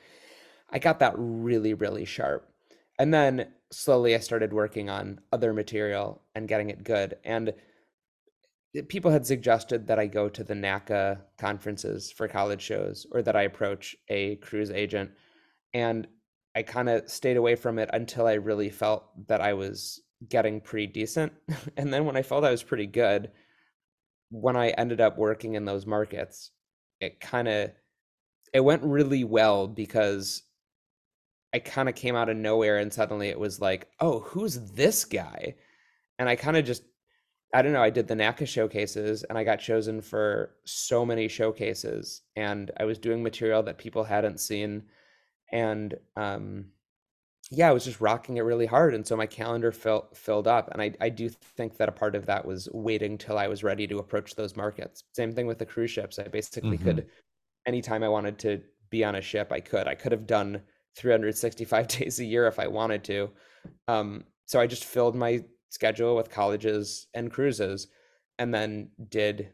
[0.70, 2.48] I got that really, really sharp.
[2.98, 7.16] And then slowly I started working on other material and getting it good.
[7.24, 7.54] And
[8.88, 13.36] people had suggested that I go to the NACA conferences for college shows or that
[13.36, 15.10] I approach a cruise agent.
[15.72, 16.06] And
[16.54, 20.60] I kind of stayed away from it until I really felt that I was getting
[20.60, 21.32] pretty decent.
[21.76, 23.30] and then when I felt I was pretty good,
[24.30, 26.50] when I ended up working in those markets,
[27.00, 27.70] it kind of
[28.52, 30.42] it went really well because
[31.54, 35.04] I kind of came out of nowhere and suddenly it was like, "Oh, who's this
[35.04, 35.54] guy?"
[36.18, 36.82] And I kind of just
[37.54, 41.28] I don't know, I did the NACA showcases and I got chosen for so many
[41.28, 44.84] showcases and I was doing material that people hadn't seen
[45.50, 46.66] and um
[47.50, 48.94] yeah, I was just rocking it really hard.
[48.94, 50.68] And so my calendar filled up.
[50.70, 53.64] And I, I do think that a part of that was waiting till I was
[53.64, 55.04] ready to approach those markets.
[55.14, 56.18] Same thing with the cruise ships.
[56.18, 56.84] I basically mm-hmm.
[56.84, 57.06] could,
[57.64, 59.88] anytime I wanted to be on a ship, I could.
[59.88, 60.60] I could have done
[60.98, 63.30] 365 days a year if I wanted to.
[63.86, 67.88] Um, so I just filled my schedule with colleges and cruises
[68.38, 69.50] and then did,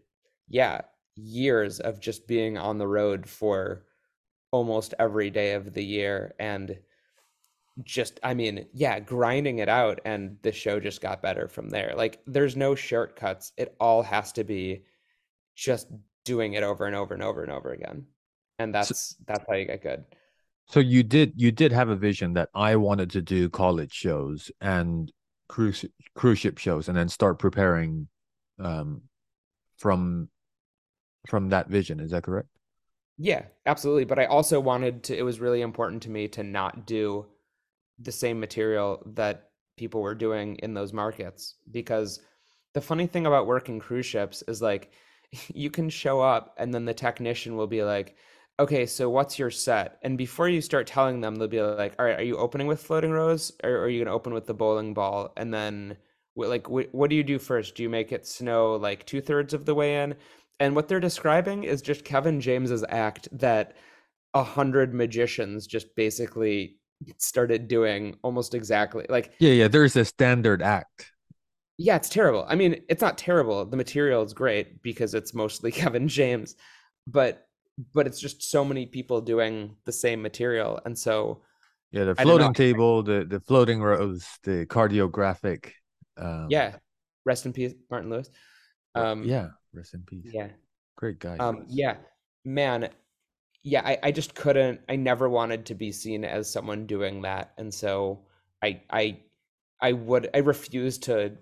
[0.48, 0.82] yeah,
[1.16, 3.84] years of just being on the road for
[4.50, 6.34] almost every day of the year.
[6.38, 6.78] And
[7.82, 11.92] just i mean yeah grinding it out and the show just got better from there
[11.96, 14.84] like there's no shortcuts it all has to be
[15.56, 15.88] just
[16.24, 18.06] doing it over and over and over and over again
[18.60, 20.04] and that's so, that's how you get good
[20.66, 24.50] so you did you did have a vision that i wanted to do college shows
[24.60, 25.12] and
[25.48, 28.08] cruise cruise ship shows and then start preparing
[28.58, 29.02] um
[29.78, 30.28] from
[31.26, 32.00] from that vision.
[32.00, 32.48] Is that correct?
[33.18, 34.04] Yeah absolutely.
[34.04, 37.26] But i also wanted to it was really important to me to not do
[37.98, 42.20] the same material that people were doing in those markets because
[42.72, 44.92] the funny thing about working cruise ships is like
[45.54, 48.16] you can show up and then the technician will be like
[48.58, 49.98] okay so what's your set?
[50.02, 52.82] And before you start telling them they'll be like all right are you opening with
[52.82, 55.32] floating rose or are you going to open with the bowling ball?
[55.36, 55.96] And then
[56.36, 57.74] like what do you do first?
[57.74, 60.14] Do you make it snow like two-thirds of the way in?
[60.60, 63.76] And what they're describing is just kevin james's act that
[64.34, 66.78] a hundred magicians just basically
[67.18, 71.12] started doing almost exactly like yeah yeah there's a standard act.
[71.76, 72.44] Yeah it's terrible.
[72.48, 73.64] I mean it's not terrible.
[73.64, 76.54] The material is great because it's mostly kevin james.
[77.06, 77.43] But
[77.92, 81.42] but it's just so many people doing the same material and so
[81.90, 85.70] yeah the floating table the the floating rose the cardiographic
[86.16, 86.76] um, yeah
[87.24, 88.30] rest in peace martin lewis
[88.94, 90.48] um yeah rest in peace yeah
[90.96, 91.96] great guy um yeah
[92.44, 92.88] man
[93.64, 94.80] yeah, I, I just couldn't.
[94.90, 98.20] I never wanted to be seen as someone doing that, and so
[98.62, 99.20] I I
[99.80, 101.32] I would I refused to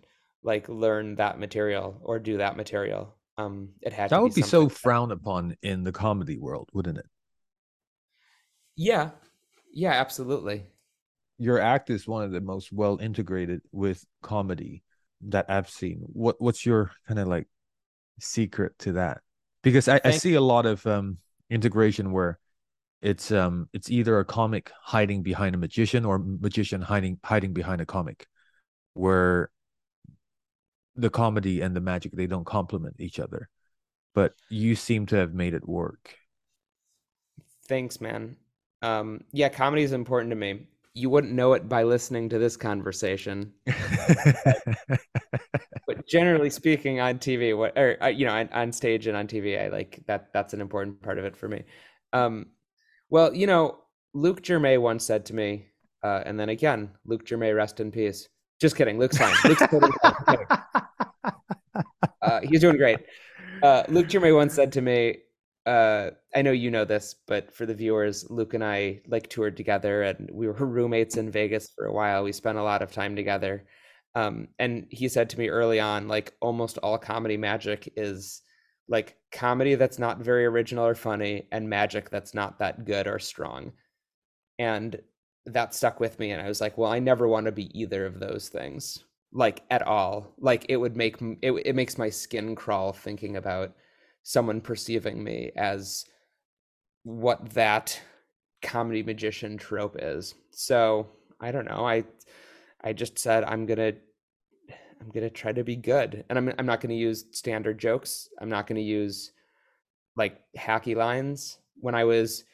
[0.45, 3.17] like learn that material or do that material.
[3.39, 6.99] Um, it had that would be, be so frowned upon in the comedy world, wouldn't
[6.99, 7.07] it?
[8.77, 9.11] Yeah,
[9.73, 10.65] yeah, absolutely.
[11.39, 14.83] Your act is one of the most well integrated with comedy
[15.29, 16.01] that I've seen.
[16.13, 17.49] What what's your kind of like
[18.21, 19.21] secret to that?
[19.63, 21.19] Because I, I see a lot of um
[21.51, 22.39] integration where
[23.01, 27.81] it's um it's either a comic hiding behind a magician or magician hiding hiding behind
[27.81, 28.27] a comic
[28.95, 29.51] where
[30.97, 33.49] the comedy and the magic they don't complement each other.
[34.15, 36.15] But you seem to have made it work.
[37.67, 38.37] Thanks man.
[38.83, 40.67] Um yeah comedy is important to me.
[40.95, 43.53] You wouldn't know it by listening to this conversation.
[45.87, 49.27] But generally speaking on tv what or uh, you know on, on, stage and on
[49.27, 51.65] tv i like that that's an important part of it for me.
[52.13, 52.47] Um
[53.11, 53.79] well you know
[54.15, 55.67] luke Jermay once said to me
[56.03, 58.29] uh, and then again luke Jermay rest in peace.
[58.61, 59.35] Just kidding luke's fine.
[59.45, 59.93] Luke's totally
[60.27, 60.47] fine.
[62.53, 63.01] He's doing great
[63.63, 65.17] uh, luke Jermay once said to me
[65.65, 69.57] uh, I know you know this, but for the viewers, Luke and I like toured
[69.57, 72.25] together and we were roommates in Vegas for a while.
[72.25, 73.65] We spent a lot of time together.
[74.17, 78.43] Um, and he said to me early on, like almost all comedy magic is
[78.89, 83.19] like comedy that's not very original or funny and magic that's not that good or
[83.19, 83.73] strong
[84.59, 85.01] and
[85.47, 88.05] that stuck with me and i was like well i never want to be either
[88.05, 90.35] of those things like at all.
[90.39, 93.73] Like it would make it, it makes my skin crawl thinking about
[94.23, 96.05] someone perceiving me as
[97.03, 98.01] what that
[98.61, 100.35] comedy magician trope is.
[100.51, 101.09] So
[101.41, 101.87] i don't know.
[101.87, 102.05] I
[102.85, 103.93] i just said i'm gonna
[105.01, 106.25] i'm gonna try to be good.
[106.29, 108.29] And i'm, I'm not gonna use standard jokes.
[108.41, 109.33] I'm not gonna use
[110.17, 111.59] like hacky lines.
[111.81, 112.45] When i was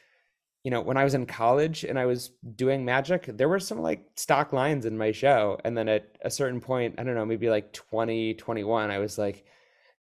[0.63, 3.81] you know, when I was in college and I was doing magic, there were some
[3.81, 5.57] like stock lines in my show.
[5.63, 9.17] And then at a certain point, I don't know, maybe like 20, 21, I was
[9.17, 9.45] like,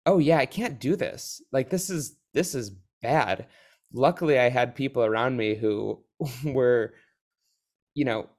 [0.06, 1.42] oh yeah, I can't do this.
[1.52, 3.48] Like this is this is bad.
[3.94, 6.02] Luckily I had people around me who
[6.46, 6.94] were,
[7.94, 8.30] you know,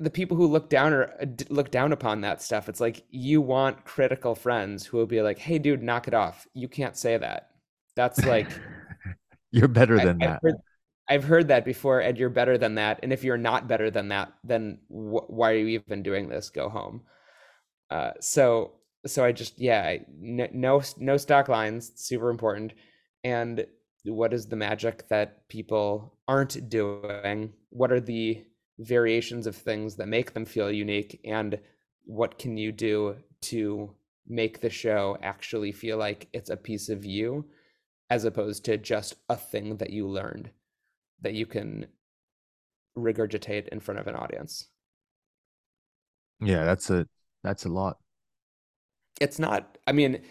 [0.00, 2.68] the people who look down or uh, look down upon that stuff.
[2.68, 6.46] It's like you want critical friends who will be like, "Hey dude, knock it off.
[6.54, 7.50] You can't say that."
[7.94, 8.48] That's like
[9.50, 10.40] You're better than I, that.
[10.42, 10.56] Heard,
[11.08, 13.00] I've heard that before, and you're better than that.
[13.02, 16.50] And if you're not better than that, then wh- why are you even doing this?
[16.50, 17.02] Go home.
[17.90, 18.72] Uh, so,
[19.06, 22.72] so I just yeah, no no stock lines, super important.
[23.22, 23.66] And
[24.04, 27.52] what is the magic that people aren't doing?
[27.70, 28.44] What are the
[28.78, 31.20] variations of things that make them feel unique?
[31.24, 31.58] And
[32.04, 33.94] what can you do to
[34.26, 37.44] make the show actually feel like it's a piece of you,
[38.10, 40.50] as opposed to just a thing that you learned?
[41.24, 41.86] That you can
[42.96, 44.68] regurgitate in front of an audience.
[46.40, 47.06] Yeah, that's a
[47.42, 47.98] that's a lot.
[49.20, 49.78] It's not.
[49.86, 50.22] I mean,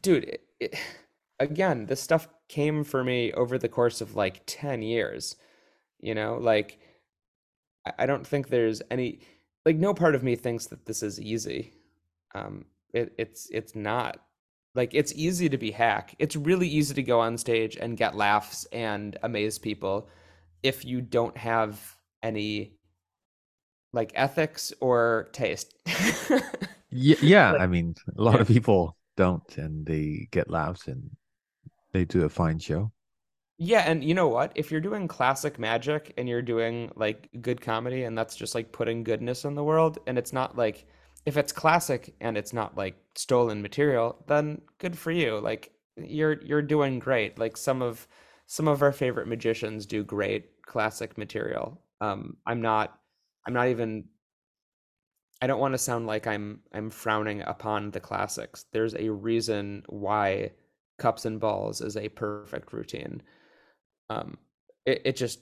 [0.00, 0.24] dude.
[0.24, 0.78] It, it,
[1.40, 5.36] again, this stuff came for me over the course of like ten years.
[6.00, 6.78] You know, like
[7.98, 9.20] I don't think there's any
[9.66, 11.72] like no part of me thinks that this is easy.
[12.34, 14.18] Um, it, it's it's not.
[14.74, 16.14] Like it's easy to be hack.
[16.18, 20.08] It's really easy to go on stage and get laughs and amaze people
[20.62, 22.74] if you don't have any
[23.92, 25.74] like ethics or taste.
[26.90, 27.52] yeah, yeah.
[27.52, 28.40] Like, I mean, a lot yeah.
[28.40, 31.10] of people don't, and they get laughs, and
[31.92, 32.92] they do a fine show.
[33.58, 34.52] Yeah, and you know what?
[34.54, 38.72] If you're doing classic magic and you're doing like good comedy, and that's just like
[38.72, 40.86] putting goodness in the world, and it's not like
[41.26, 45.38] if it's classic and it's not like stolen material, then good for you.
[45.38, 47.38] Like you're you're doing great.
[47.38, 48.08] Like some of
[48.46, 51.80] some of our favorite magicians do great classic material.
[52.00, 52.98] Um, I'm not.
[53.46, 54.04] I'm not even.
[55.40, 56.60] I don't want to sound like I'm.
[56.72, 58.66] I'm frowning upon the classics.
[58.72, 60.52] There's a reason why
[60.98, 63.22] cups and balls is a perfect routine.
[64.10, 64.38] Um,
[64.86, 65.40] it, it just.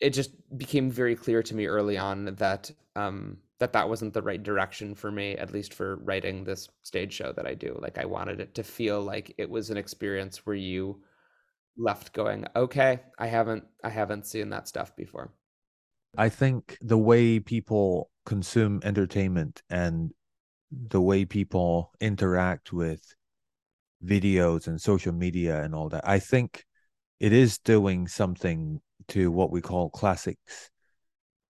[0.00, 4.22] It just became very clear to me early on that um, that that wasn't the
[4.22, 7.78] right direction for me, at least for writing this stage show that I do.
[7.80, 11.00] Like I wanted it to feel like it was an experience where you
[11.76, 15.32] left going, okay, I haven't I haven't seen that stuff before.
[16.16, 20.12] I think the way people consume entertainment and
[20.70, 23.02] the way people interact with
[24.04, 26.64] videos and social media and all that, I think
[27.20, 30.70] it is doing something to what we call classics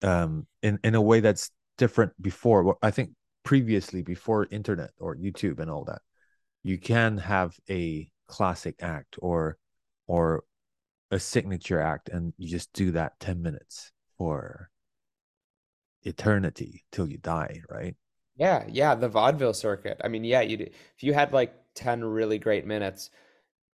[0.02, 2.76] um, in, in a way that's different before.
[2.82, 3.10] I think
[3.44, 6.02] previously, before internet or YouTube and all that,
[6.62, 9.56] you can have a classic act or
[10.12, 10.44] or
[11.10, 14.68] a signature act and you just do that 10 minutes for
[16.02, 17.96] eternity till you die right?
[18.36, 19.98] Yeah yeah the vaudeville circuit.
[20.04, 23.08] I mean yeah you if you had like 10 really great minutes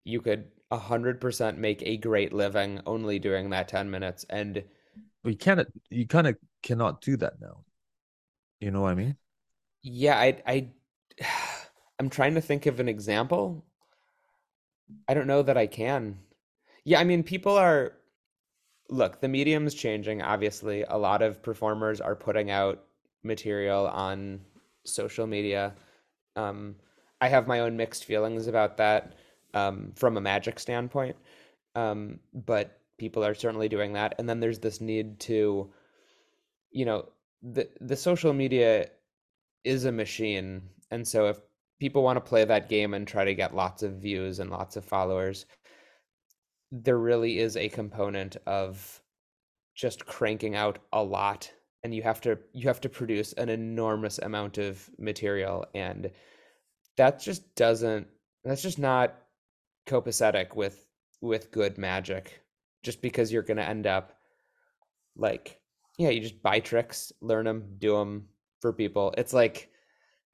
[0.03, 0.43] you could
[0.73, 4.61] 100% make a great living only doing that 10 minutes and
[5.23, 7.63] you cannot you kind of cannot do that now.
[8.59, 9.15] You know what i mean?
[9.83, 10.67] Yeah i i
[11.99, 13.63] i'm trying to think of an example.
[15.07, 16.19] I don't know that I can.
[16.85, 17.93] Yeah, I mean, people are.
[18.89, 20.21] Look, the medium's changing.
[20.21, 22.83] Obviously, a lot of performers are putting out
[23.23, 24.41] material on
[24.85, 25.73] social media.
[26.35, 26.75] Um,
[27.19, 29.13] I have my own mixed feelings about that
[29.55, 31.15] um, from a magic standpoint,
[31.73, 34.15] um, but people are certainly doing that.
[34.19, 35.71] And then there's this need to,
[36.71, 37.09] you know,
[37.41, 38.89] the the social media
[39.63, 40.61] is a machine,
[40.91, 41.39] and so if
[41.79, 44.75] people want to play that game and try to get lots of views and lots
[44.77, 45.45] of followers
[46.71, 49.01] there really is a component of
[49.75, 51.51] just cranking out a lot
[51.83, 56.09] and you have to you have to produce an enormous amount of material and
[56.97, 58.07] that just doesn't
[58.43, 59.15] that's just not
[59.85, 60.87] copacetic with
[61.21, 62.41] with good magic
[62.83, 64.13] just because you're going to end up
[65.15, 65.59] like
[65.97, 68.27] yeah you just buy tricks learn them do them
[68.61, 69.69] for people it's like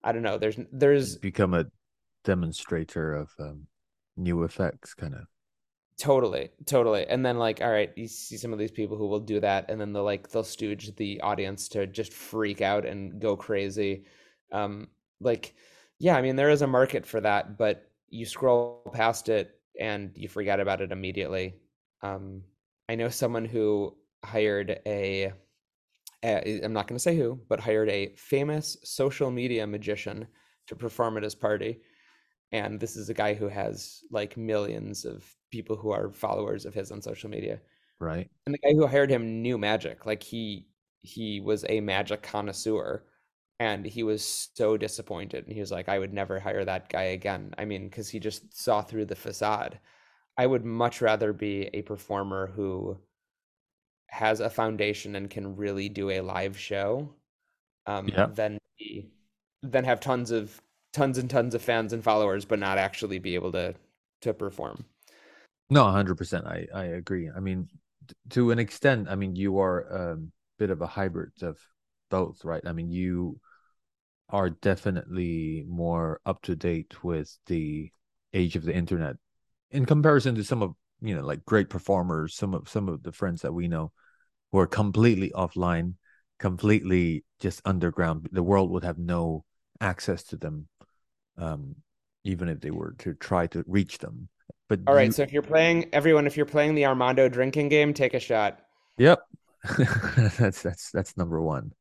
[0.03, 0.38] I don't know.
[0.38, 1.65] There's there's become a
[2.23, 3.67] demonstrator of um,
[4.17, 5.21] new effects kind of
[6.00, 7.06] Totally, totally.
[7.08, 9.70] And then like, all right, you see some of these people who will do that,
[9.70, 14.06] and then they'll like they'll stooge the audience to just freak out and go crazy.
[14.52, 14.88] Um,
[15.20, 15.54] like,
[16.00, 20.12] yeah, I mean, there is a market for that, but you scroll past it and
[20.16, 21.56] you forget about it immediately.
[22.02, 22.42] Um,
[22.89, 25.32] I know someone who hired a,
[26.24, 30.28] I'm not going to say who, but hired a famous social media magician
[30.68, 31.82] to perform at his party.
[32.52, 36.74] And this is a guy who has like millions of people who are followers of
[36.74, 37.62] his on social media.
[37.99, 40.06] right And the guy who hired him knew magic.
[40.06, 40.68] Like he
[41.04, 43.04] he was a magic connoisseur
[43.60, 44.24] and he was
[44.56, 47.54] so disappointed and he was like I would never hire that guy again.
[47.58, 49.80] I mean, cuz he just saw through the facade.
[50.38, 52.99] I would much rather be a performer who
[54.08, 57.14] has a foundation and can really do a live show
[57.88, 58.28] um, Yeah.
[58.28, 59.12] than be
[59.64, 60.62] than have tons of
[60.94, 63.74] tons and tons of fans and followers but not actually be able to
[64.22, 64.86] to perform.
[65.70, 67.30] no 100% i i agree.
[67.36, 67.68] I mean
[68.32, 70.18] to an extent i mean you are a
[70.60, 71.58] bit of a hybrid of
[72.10, 72.62] both right?
[72.66, 73.39] I mean you
[74.30, 77.92] are definitely more up to date with the
[78.34, 79.16] age of the internet
[79.72, 83.12] in comparison to some of you know like great performers some of some of the
[83.12, 83.92] friends that we know
[84.52, 85.94] who are completely offline
[86.42, 88.28] completely just underground.
[88.32, 89.46] The world would have no
[89.80, 90.68] access to them
[91.42, 91.76] um
[92.24, 94.30] even if they were to try to reach them
[94.70, 97.70] but All right, you- so if you're playing everyone if you're playing the Armando drinking
[97.70, 98.60] game, take a shot.
[98.98, 99.20] Yep.
[100.39, 101.74] that's that's that's number one.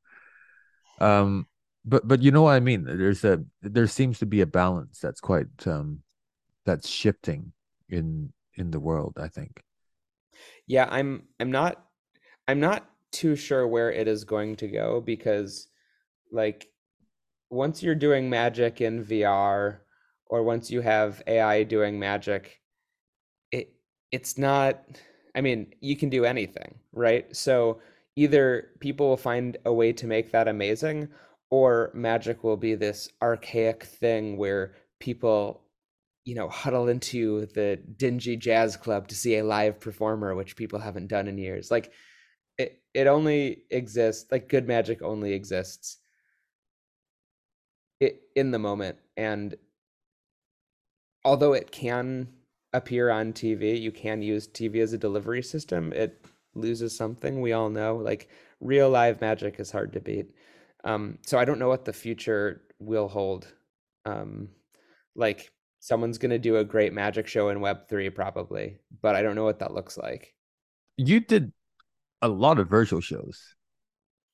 [1.00, 1.46] Um
[1.84, 2.84] but but you know what I mean?
[2.84, 6.00] There's a there seems to be a balance that's quite um
[6.66, 7.52] that's shifting
[7.88, 9.62] in in the world, I think.
[10.66, 11.82] Yeah, I'm I'm not
[12.48, 15.68] I'm not too sure where it is going to go because
[16.32, 16.69] like
[17.50, 19.80] once you're doing magic in VR
[20.26, 22.60] or once you have AI doing magic,
[23.52, 23.74] it
[24.12, 24.84] it's not
[25.34, 27.34] I mean, you can do anything, right?
[27.36, 27.80] So
[28.16, 31.08] either people will find a way to make that amazing
[31.50, 35.62] or magic will be this archaic thing where people
[36.26, 40.78] you know, huddle into the dingy jazz club to see a live performer, which people
[40.78, 41.70] haven't done in years.
[41.70, 41.92] Like
[42.58, 45.99] it, it only exists, like good magic only exists
[48.00, 48.98] it, in the moment.
[49.16, 49.54] And
[51.24, 52.28] although it can
[52.72, 56.24] appear on TV, you can use TV as a delivery system, it
[56.54, 57.96] loses something we all know.
[57.96, 58.28] Like
[58.60, 60.30] real live magic is hard to beat.
[60.84, 63.46] Um, so I don't know what the future will hold.
[64.06, 64.48] Um,
[65.14, 69.34] like someone's going to do a great magic show in Web3 probably, but I don't
[69.34, 70.34] know what that looks like.
[70.96, 71.52] You did
[72.22, 73.54] a lot of virtual shows.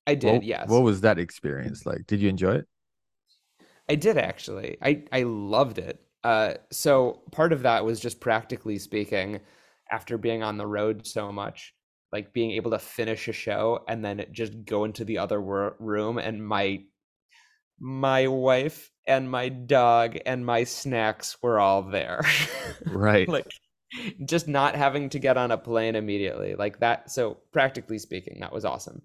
[0.06, 0.68] I did, What, yes.
[0.68, 2.06] What was that experience like?
[2.06, 2.68] Did you enjoy it?
[3.88, 4.78] I did actually.
[4.82, 6.00] I I loved it.
[6.24, 9.40] Uh, so part of that was just practically speaking,
[9.90, 11.74] after being on the road so much,
[12.12, 15.76] like being able to finish a show and then just go into the other wor-
[15.78, 16.82] room and my
[17.78, 22.22] my wife and my dog and my snacks were all there.
[22.86, 23.28] Right.
[23.28, 23.46] like
[24.24, 28.52] just not having to get on a plane immediately like that so practically speaking that
[28.52, 29.00] was awesome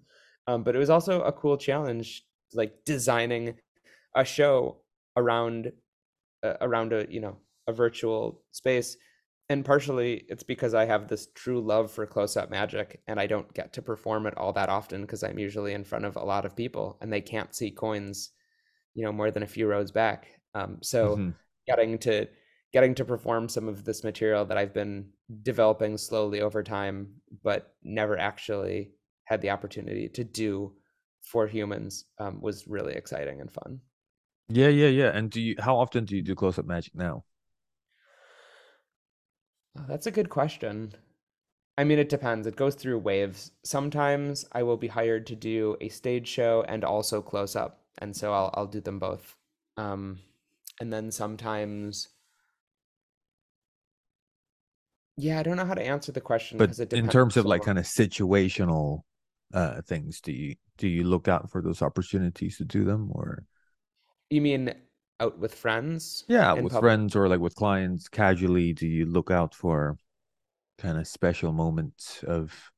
[0.46, 3.54] um, but it was also a cool challenge like designing
[4.14, 4.82] a show
[5.16, 5.72] around
[6.42, 7.36] uh, around a you know
[7.68, 8.96] a virtual space
[9.48, 13.52] and partially it's because i have this true love for close-up magic and i don't
[13.54, 16.44] get to perform it all that often because i'm usually in front of a lot
[16.44, 18.30] of people and they can't see coins
[18.94, 21.34] you know more than a few rows back um, so Mhm.
[21.66, 22.28] getting to
[22.72, 27.76] getting to perform some of this material that I've been developing slowly over time, but
[27.82, 28.92] never actually
[29.24, 30.74] had the opportunity to do
[31.22, 33.80] for humans um, was really exciting and fun.
[34.48, 35.10] Yeah, yeah, yeah.
[35.16, 37.24] And do you how often do you do close up magic now?
[39.78, 40.94] Oh, that's a good question.
[41.78, 42.46] I mean, it depends.
[42.46, 43.52] It goes through waves.
[43.64, 48.16] Sometimes I will be hired to do a stage show and also close up, and
[48.16, 49.36] so I'll I'll do them both.
[49.76, 50.20] Um,
[50.80, 52.08] and then sometimes,
[55.16, 57.46] yeah, I don't know how to answer the question But because it in terms of
[57.46, 59.02] so like kind of situational
[59.54, 63.44] uh things, do you do you look out for those opportunities to do them or
[64.32, 64.72] You mean
[65.20, 66.80] out with friends yeah, in with public?
[66.80, 69.96] friends or like with clients casually, do you look out for
[70.78, 72.72] kind of special moments of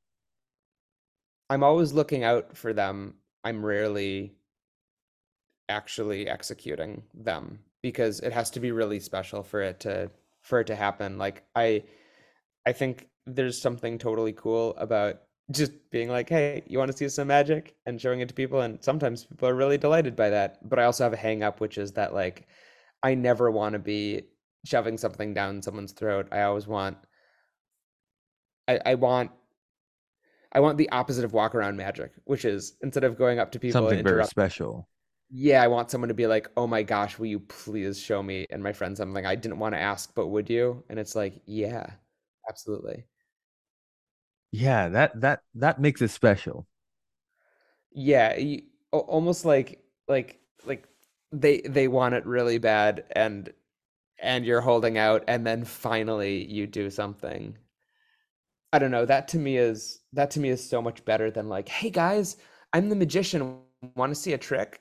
[1.48, 3.14] I'm always looking out for them.
[3.44, 4.36] I'm rarely
[5.68, 10.10] actually executing them because it has to be really special for it to
[10.42, 11.18] for it to happen.
[11.18, 11.84] Like I
[12.66, 17.08] I think there's something totally cool about just being like, "Hey, you want to see
[17.08, 20.66] some magic?" and showing it to people and sometimes people are really delighted by that.
[20.68, 22.46] But I also have a hang up which is that like
[23.02, 24.24] I never want to be
[24.64, 26.28] shoving something down someone's throat.
[26.32, 26.98] I always want
[28.68, 29.30] I, I want
[30.52, 33.58] I want the opposite of walk around magic, which is instead of going up to
[33.58, 34.88] people Something and very special.
[35.30, 38.46] yeah, I want someone to be like, "Oh my gosh, will you please show me
[38.50, 41.42] and my friend something I didn't want to ask, but would you?" And it's like,
[41.46, 41.90] "Yeah,
[42.48, 43.06] absolutely."
[44.54, 46.68] Yeah, that that that makes it special.
[47.92, 50.88] Yeah, you, almost like like like
[51.32, 53.52] they they want it really bad and
[54.18, 57.58] and you're holding out and then finally you do something.
[58.72, 61.48] I don't know, that to me is that to me is so much better than
[61.48, 62.36] like, "Hey guys,
[62.72, 63.60] I'm the magician.
[63.96, 64.80] Want to see a trick?"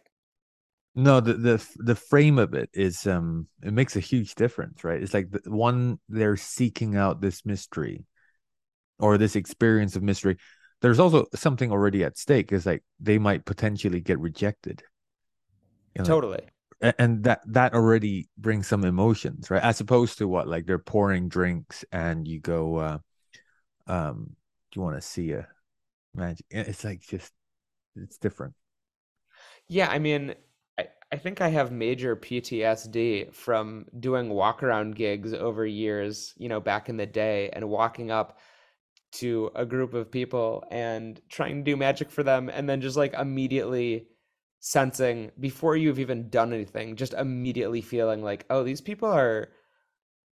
[0.95, 5.01] No, the the the frame of it is um it makes a huge difference, right?
[5.01, 8.05] It's like the one they're seeking out this mystery
[8.99, 10.37] or this experience of mystery.
[10.81, 12.51] There's also something already at stake.
[12.51, 14.83] Is like they might potentially get rejected.
[15.95, 16.41] You know, Totally.
[16.99, 19.63] and that that already brings some emotions, right?
[19.63, 22.97] As opposed to what like they're pouring drinks and you go, uh,
[23.87, 24.35] um,
[24.71, 25.47] do you want to see a
[26.13, 26.45] magic?
[26.49, 27.31] It's like just
[27.95, 28.55] it's different.
[29.67, 30.35] Yeah, I mean,
[30.77, 36.49] I, I think I have major PTSD from doing walk around gigs over years, you
[36.49, 38.39] know, back in the day, and walking up
[39.13, 42.97] to a group of people and trying to do magic for them, and then just
[42.97, 44.07] like immediately
[44.59, 49.49] sensing before you've even done anything, just immediately feeling like, oh, these people are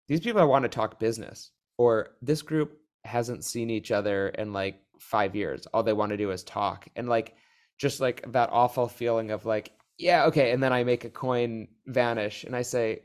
[0.08, 4.80] these people want to talk business, or this group hasn't seen each other in like
[5.00, 5.66] five years.
[5.68, 6.88] All they want to do is talk.
[6.96, 7.36] And like,
[7.78, 10.52] just like that awful feeling of like, yeah, okay.
[10.52, 13.04] And then I make a coin vanish and I say,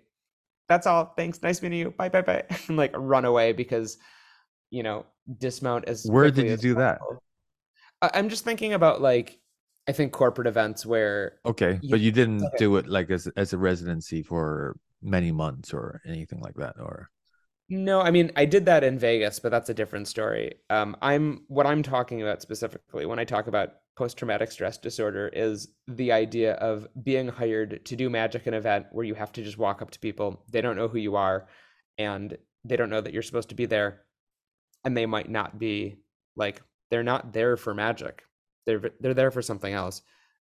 [0.69, 1.13] that's all.
[1.17, 1.43] Thanks.
[1.43, 1.91] Nice meeting you.
[1.91, 2.45] Bye, bye, bye.
[2.69, 3.99] And like run away because,
[4.71, 5.07] you know,
[5.39, 6.99] dismount as Where did you do that?
[7.01, 7.23] possible.
[8.03, 9.39] I- I'm just thinking about like,
[9.89, 12.57] I think corporate events where Okay, Yeah, but you didn't okay.
[12.59, 17.11] do it like as as a residency for many months or anything like that, or
[17.69, 20.55] No, I mean, I did that in Vegas, but that's a different story.
[20.71, 25.69] Um, I'm what I'm talking about specifically when I talk about post-traumatic stress disorder is
[25.89, 29.59] the idea of being hired to do magic an event where you have to just
[29.59, 30.45] walk up to people.
[30.51, 31.49] They don't know who you are,
[31.99, 34.03] and they don't know that you're supposed to be there,
[34.87, 35.99] and they might not be
[36.37, 38.25] like they're not there for magic.
[38.67, 40.03] They're they're there for something else.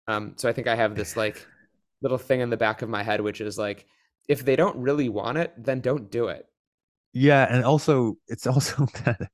[0.08, 1.46] Um, so I think I have this like
[2.02, 3.86] little thing in the back of my head, which is like,
[4.28, 6.46] if they don't really want it, then don't do it.
[7.12, 9.30] yeah, and also it's also that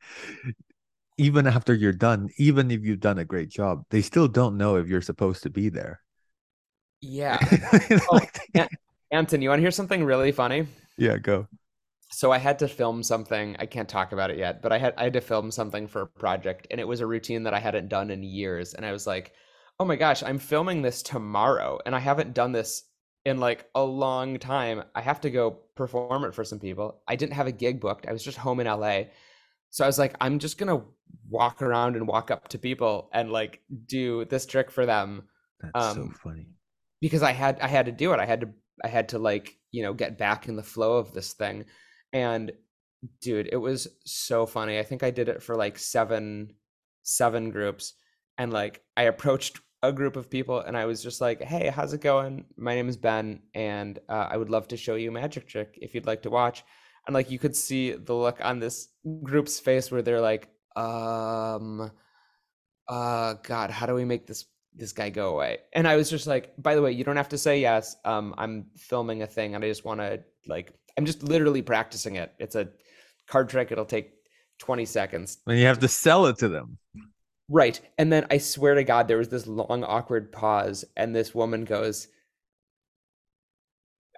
[1.18, 4.76] even after you're done, even if you've done a great job, they still don't know
[4.76, 6.00] if you're supposed to be there.
[7.00, 7.38] Yeah.
[8.10, 8.20] Oh,
[8.54, 8.66] yeah.
[9.10, 10.66] Anton, you want to hear something really funny?
[10.96, 11.48] yeah, go.
[12.10, 13.56] So I had to film something.
[13.58, 16.02] I can't talk about it yet, but I had I had to film something for
[16.02, 18.74] a project, and it was a routine that I hadn't done in years.
[18.74, 19.32] And I was like,
[19.78, 22.84] "Oh my gosh, I'm filming this tomorrow, and I haven't done this
[23.24, 24.84] in like a long time.
[24.94, 27.02] I have to go perform it for some people.
[27.06, 28.06] I didn't have a gig booked.
[28.08, 29.10] I was just home in LA,
[29.70, 30.82] so I was like, I'm just gonna
[31.28, 35.28] walk around and walk up to people and like do this trick for them
[35.60, 36.48] That's so Um, funny.
[37.00, 38.20] because I had I had to do it.
[38.20, 38.50] I had to
[38.84, 41.64] I had to like, you know, get back in the flow of this thing.
[42.12, 42.52] And
[43.20, 44.78] dude, it was so funny.
[44.78, 46.54] I think I did it for like seven
[47.02, 47.94] seven groups
[48.36, 51.92] and like I approached a group of people and I was just like, "Hey, how's
[51.92, 52.44] it going?
[52.56, 55.78] My name is Ben and uh, I would love to show you a magic trick
[55.80, 56.64] if you'd like to watch."
[57.06, 58.88] And like you could see the look on this
[59.22, 61.90] group's face where they're like, "Um
[62.88, 66.26] uh god how do we make this this guy go away and i was just
[66.26, 69.54] like by the way you don't have to say yes um i'm filming a thing
[69.54, 72.34] and i just want to like i'm just literally practicing it.
[72.38, 72.68] It's a
[73.28, 73.72] card trick.
[73.72, 74.12] It'll take
[74.58, 75.38] 20 seconds.
[75.46, 76.76] And you have to sell it to them.
[77.48, 77.80] right.
[77.96, 81.64] And then i swear to god there was this long awkward pause and this woman
[81.64, 82.08] goes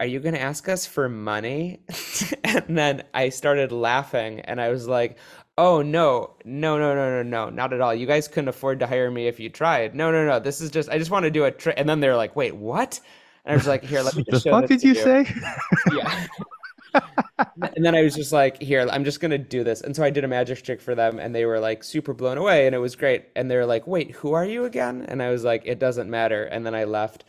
[0.00, 1.80] are you going to ask us for money?
[2.44, 5.18] And then i started laughing and i was like
[5.58, 6.36] oh no.
[6.46, 7.50] No no no no no.
[7.50, 7.94] Not at all.
[7.94, 9.94] You guys couldn't afford to hire me if you tried.
[9.94, 10.40] No no no.
[10.40, 12.56] This is just i just want to do a trick and then they're like wait
[12.56, 12.98] what?
[13.44, 14.94] And i was like here let me the just show fuck did to you.
[14.94, 15.26] say?
[15.92, 16.26] yeah
[17.76, 19.80] and then i was just like here i'm just gonna do this.
[19.80, 22.38] And so i did a magic trick for them and they were like super blown
[22.38, 23.26] away and it was great.
[23.36, 25.04] And they were like wait who are you again?
[25.08, 26.44] And i was like it doesn't matter.
[26.44, 27.24] And then i left.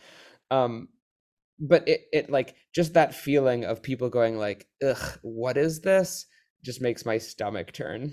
[0.50, 0.88] Um
[1.60, 6.26] but it, it like just that feeling of people going like ugh what is this?
[6.64, 8.12] just makes my stomach turn.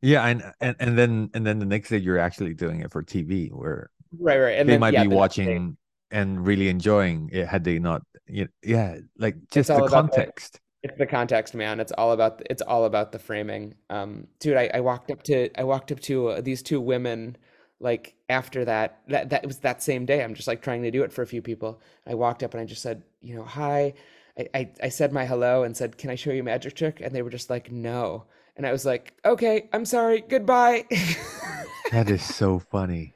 [0.00, 3.02] Yeah, and, and and then and then the next day you're actually doing it for
[3.02, 5.76] TV, where right right and they then might yeah, be the watching
[6.10, 8.00] and really enjoying it had they not.
[8.26, 10.58] y- Yeah, like just all the about the- context.
[10.82, 11.78] It's the context, man.
[11.78, 13.74] It's all about the, it's all about the framing.
[13.90, 17.36] Um, dude, I, I walked up to I walked up to uh, these two women
[17.80, 20.22] like after that that that was that same day.
[20.24, 21.80] I'm just like trying to do it for a few people.
[22.06, 23.94] I walked up and I just said, you know, hi,
[24.38, 27.00] I, I, I said my hello and said, "Can I show you a magic trick?"
[27.00, 28.24] And they were just like, "No."
[28.56, 30.22] And I was like, "Okay, I'm sorry.
[30.22, 30.86] Goodbye."
[31.90, 33.14] That is so funny.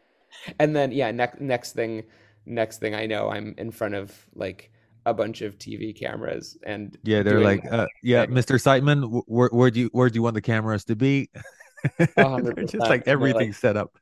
[0.58, 2.02] And then yeah, next next thing
[2.44, 4.72] next thing I know, I'm in front of like
[5.07, 8.26] a bunch of TV cameras and Yeah, they're like, uh, yeah.
[8.26, 8.57] Mr.
[8.57, 11.30] Seidman, where where do you where do you want the cameras to be?
[12.16, 13.98] A hundred They're just like they're like, everything set up.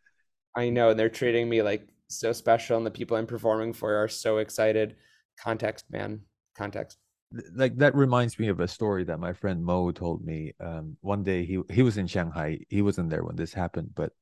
[0.56, 3.96] I know, and they're treating me like so special, and the people I'm performing for
[3.96, 4.96] are so excited.
[5.38, 6.20] Context, man.
[6.56, 6.98] Context.
[7.54, 10.52] Like that reminds me of a story that my friend Mo told me.
[10.60, 12.60] Um, one day he he was in Shanghai.
[12.68, 14.12] He wasn't there when this happened, but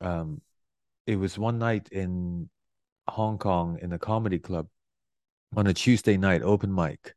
[0.00, 0.40] um,
[1.06, 2.50] it was one night in
[3.08, 4.68] Hong Kong in a comedy club
[5.56, 7.14] on a Tuesday night open mic.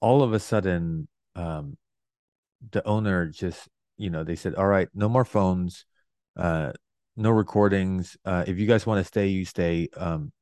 [0.00, 1.76] All of a sudden, um,
[2.70, 5.86] the owner just, you know, they said, "All right, no more phones,
[6.36, 6.72] uh,
[7.16, 8.16] no recordings.
[8.24, 9.88] Uh, if you guys want to stay, you stay.
[9.96, 10.32] Um,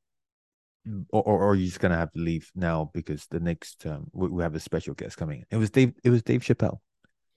[1.11, 4.27] or, or or you're just gonna have to leave now because the next um, we,
[4.27, 5.43] we have a special guest coming.
[5.49, 5.93] It was Dave.
[6.03, 6.79] It was Dave Chappelle.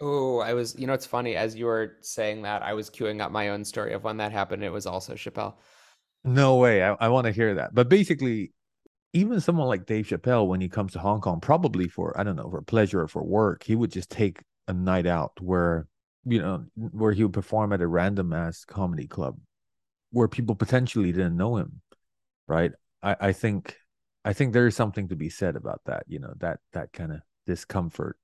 [0.00, 1.36] Oh, I was, you know, it's funny.
[1.36, 4.30] As you were saying that, I was queuing up my own story of when that
[4.30, 4.62] happened.
[4.62, 5.54] It was also Chappelle.
[6.24, 6.82] No way.
[6.82, 7.74] I, I want to hear that.
[7.74, 8.52] But basically,
[9.12, 12.36] even someone like Dave Chappelle, when he comes to Hong Kong, probably for I don't
[12.36, 15.86] know for pleasure or for work, he would just take a night out where
[16.24, 19.38] you know where he would perform at a random ass comedy club
[20.10, 21.80] where people potentially didn't know him,
[22.48, 22.72] right?
[23.02, 23.76] I I think
[24.24, 26.04] I think there is something to be said about that.
[26.08, 28.18] You know that that kind of discomfort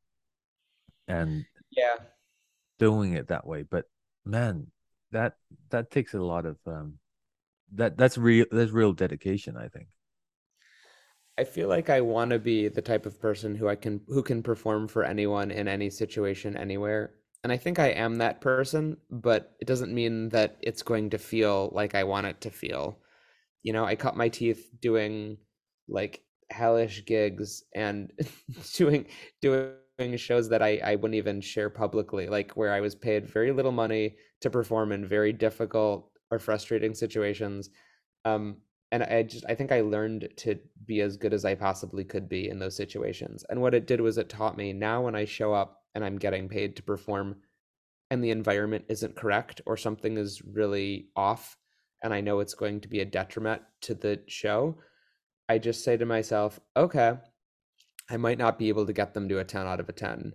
[1.08, 1.96] and Yeah.
[2.78, 3.62] doing it that way.
[3.62, 3.86] But
[4.24, 4.66] man,
[5.10, 5.36] that
[5.70, 6.98] that takes a lot of um
[7.74, 9.56] that that's real that's real dedication.
[9.56, 9.88] I think.
[11.38, 14.22] I feel like I want to be the type of person who I can who
[14.22, 17.14] can perform for anyone in any situation anywhere.
[17.42, 21.18] And I think I am that person, but it doesn't mean that it's going to
[21.18, 23.00] feel like I want it to feel.
[23.62, 25.38] You know, I cut my teeth doing
[25.88, 28.12] like hellish gigs and
[28.74, 29.06] doing
[29.40, 33.52] doing shows that I I wouldn't even share publicly, like where I was paid very
[33.52, 37.70] little money to perform in very difficult or frustrating situations.
[38.24, 38.58] Um,
[38.92, 42.28] and I just I think I learned to be as good as I possibly could
[42.28, 43.44] be in those situations.
[43.48, 46.18] And what it did was it taught me now when I show up and I'm
[46.18, 47.36] getting paid to perform
[48.10, 51.56] and the environment isn't correct or something is really off
[52.02, 54.76] and I know it's going to be a detriment to the show,
[55.48, 57.14] I just say to myself, okay,
[58.10, 60.34] I might not be able to get them to a 10 out of a 10,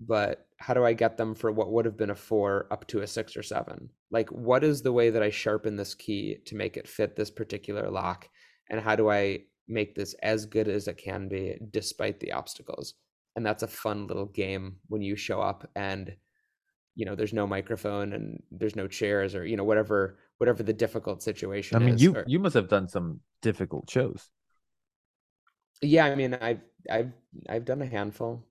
[0.00, 3.00] but how do I get them for what would have been a four up to
[3.00, 3.90] a six or seven?
[4.10, 7.30] Like, what is the way that I sharpen this key to make it fit this
[7.30, 8.28] particular lock?
[8.68, 12.94] And how do I make this as good as it can be despite the obstacles?
[13.36, 16.16] And that's a fun little game when you show up and
[16.96, 20.72] you know there's no microphone and there's no chairs or you know whatever whatever the
[20.72, 24.28] difficult situation I mean, is you or you must have done some difficult shows.
[25.80, 27.12] yeah i mean i've i've
[27.48, 28.44] i've done a handful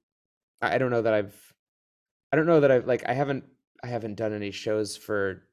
[0.62, 1.36] i don't know that i've
[2.38, 3.46] don't know that i've like i haven't
[3.84, 5.44] i haven't done any shows for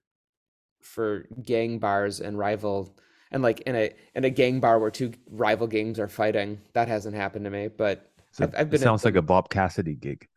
[0.83, 2.97] for gang bars and rival
[3.33, 6.89] and like in a in a gang bar where two rival gangs are fighting that
[6.89, 9.49] hasn't happened to me but So i've, I've it been in sounds like a Bob
[9.49, 10.29] Cassidy gig.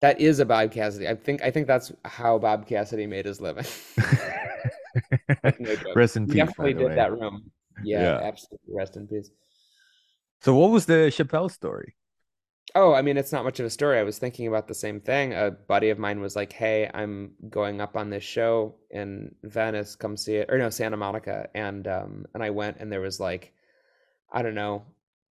[0.00, 3.40] that is a bob cassidy i think i think that's how bob cassidy made his
[3.40, 3.64] living
[5.58, 6.94] no Rest in peace, definitely did way.
[6.94, 7.50] that room
[7.82, 8.20] yeah Yeah.
[8.20, 9.30] absolutely rest in peace
[10.40, 11.94] So what was the Chappelle story?
[12.74, 13.98] Oh, I mean, it's not much of a story.
[13.98, 15.32] I was thinking about the same thing.
[15.32, 19.96] A buddy of mine was like, "Hey, I'm going up on this show in Venice.
[19.96, 21.48] Come see it." Or no, Santa Monica.
[21.54, 23.52] And um and I went and there was like,
[24.32, 24.84] I don't know,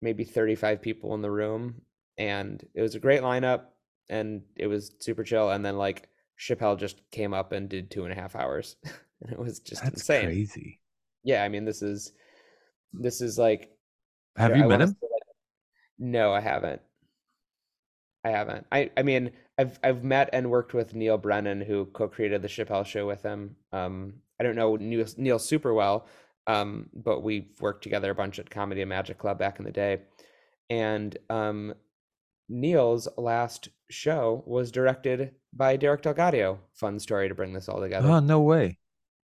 [0.02, 1.82] maybe 35 people in the room
[2.18, 3.66] and it was a great lineup
[4.10, 5.52] and it was super chill.
[5.52, 6.10] And then like
[6.40, 8.78] Chappelle just came up and did two and a half hours.
[9.22, 10.26] And it was just That's insane.
[10.26, 10.82] crazy.
[11.24, 12.14] Yeah, I mean, this is
[12.94, 13.72] this is like
[14.38, 14.98] Have I you met him?
[15.02, 15.24] like,
[16.00, 16.82] no, I haven't.
[18.24, 18.66] I haven't.
[18.72, 22.86] I I mean, I've I've met and worked with Neal Brennan, who co-created the Chappelle
[22.86, 23.56] Show with him.
[23.72, 26.08] Um, I don't know Neal, Neal super well,
[26.48, 29.72] um, but we worked together a bunch at Comedy and Magic Club back in the
[29.72, 30.02] day.
[30.70, 31.74] And um,
[32.50, 36.58] Neal's last show was directed by Derek DelGaudio.
[36.74, 38.08] Fun story to bring this all together.
[38.08, 38.80] Oh, no way.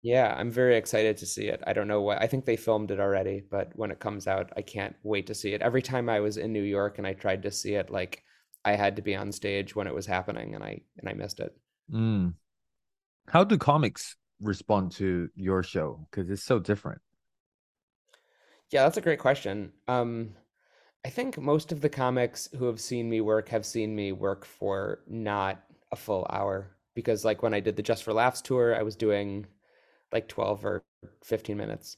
[0.02, 1.62] Yeah, I'm very excited to see it.
[1.68, 4.52] I don't know what, I think they filmed it already, but when it comes out,
[4.56, 5.62] I can't wait to see it.
[5.62, 8.24] Every time I was in New York and I tried to see it, like
[8.66, 11.40] I had to be on stage when it was happening and I and I missed
[11.40, 11.56] it.
[11.92, 12.34] Mm.
[13.28, 16.08] How do comics respond to your show?
[16.10, 17.02] Because it's so different.
[18.72, 19.72] Yeah, that's a great question.
[19.88, 20.36] Um,
[21.06, 24.46] I think most of the comics who have seen me work have seen me work
[24.46, 28.76] for not a full hour because like when I did the Just for Laughs tour,
[28.76, 29.48] I was doing
[30.12, 30.84] like 12 or
[31.24, 31.98] 15 minutes.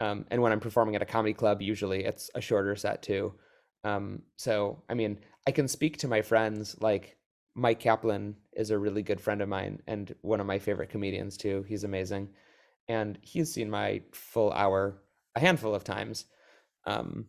[0.00, 3.34] Um, and when I'm performing at a comedy club, usually it's a shorter set too.
[3.84, 6.76] Um, so I mean, I can speak to my friends.
[6.80, 7.16] Like
[7.54, 11.36] Mike Kaplan is a really good friend of mine and one of my favorite comedians
[11.36, 11.64] too.
[11.68, 12.28] He's amazing,
[12.88, 15.02] and he's seen my full hour
[15.34, 16.26] a handful of times.
[16.84, 17.26] Um,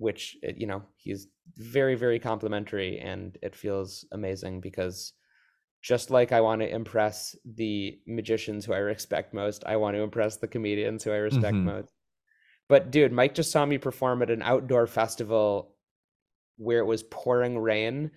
[0.00, 5.12] which you know he's very very complimentary and it feels amazing because
[5.82, 10.02] just like I want to impress the magicians who I respect most, I want to
[10.02, 11.66] impress the comedians who I respect mm-hmm.
[11.66, 11.92] most.
[12.68, 15.74] But dude, Mike just saw me perform at an outdoor festival
[16.60, 18.10] where it was pouring rain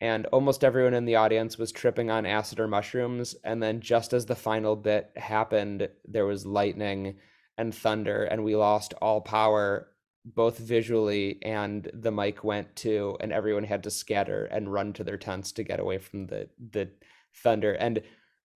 [0.00, 4.12] and almost everyone in the audience was tripping on acid or mushrooms and then just
[4.12, 7.16] as the final bit happened there was lightning
[7.58, 9.88] and thunder and we lost all power
[10.24, 15.04] both visually and the mic went to and everyone had to scatter and run to
[15.04, 16.88] their tents to get away from the the
[17.34, 17.72] thunder.
[17.72, 18.02] And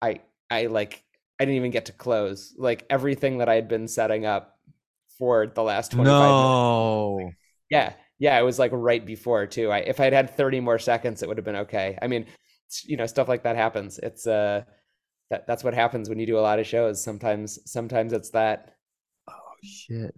[0.00, 0.20] i
[0.50, 1.04] i like
[1.38, 2.54] i didn't even get to close.
[2.56, 4.58] Like everything that i had been setting up
[5.18, 7.16] for the last 25 no.
[7.18, 7.36] minutes
[7.70, 7.92] yeah
[8.22, 11.28] yeah it was like right before too i if i'd had 30 more seconds it
[11.28, 12.24] would have been okay i mean
[12.84, 14.62] you know stuff like that happens it's uh
[15.30, 18.76] that, that's what happens when you do a lot of shows sometimes sometimes it's that
[19.28, 20.14] oh shit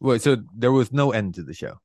[0.00, 1.78] Wait, so there was no end to the show.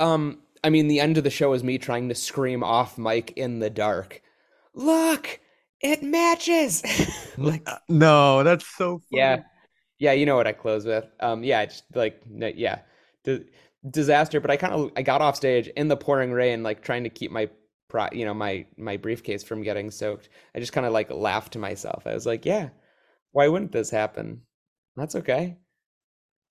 [0.00, 3.32] Um, I mean, the end of the show is me trying to scream off mic
[3.36, 4.22] in the dark.
[4.74, 5.40] Look,
[5.80, 6.82] it matches.
[7.38, 8.98] like, uh, no, that's so.
[8.98, 9.20] Funny.
[9.20, 9.42] Yeah,
[9.98, 11.06] yeah, you know what I close with.
[11.20, 12.80] Um, yeah, just like yeah,
[13.24, 13.44] D-
[13.88, 14.40] disaster.
[14.40, 17.10] But I kind of I got off stage in the pouring rain, like trying to
[17.10, 17.48] keep my
[17.88, 20.28] pro, you know, my my briefcase from getting soaked.
[20.54, 22.06] I just kind of like laughed to myself.
[22.06, 22.70] I was like, yeah,
[23.32, 24.42] why wouldn't this happen?
[24.96, 25.56] That's okay.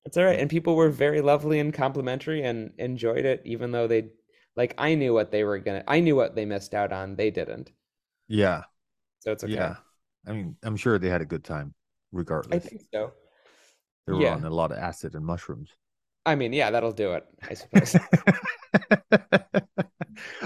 [0.06, 0.40] It's all right.
[0.40, 4.10] And people were very lovely and complimentary and enjoyed it, even though they
[4.56, 7.16] like I knew what they were gonna I knew what they missed out on.
[7.16, 7.72] They didn't.
[8.28, 8.64] Yeah.
[9.20, 9.54] So it's okay.
[9.54, 9.76] Yeah.
[10.28, 11.74] I mean, I'm sure they had a good time
[12.12, 12.66] regardless.
[12.66, 13.12] I think so.
[14.06, 14.36] They were yeah.
[14.36, 15.70] on a lot of acid and mushrooms.
[16.26, 17.96] I mean, yeah, that'll do it, I suppose.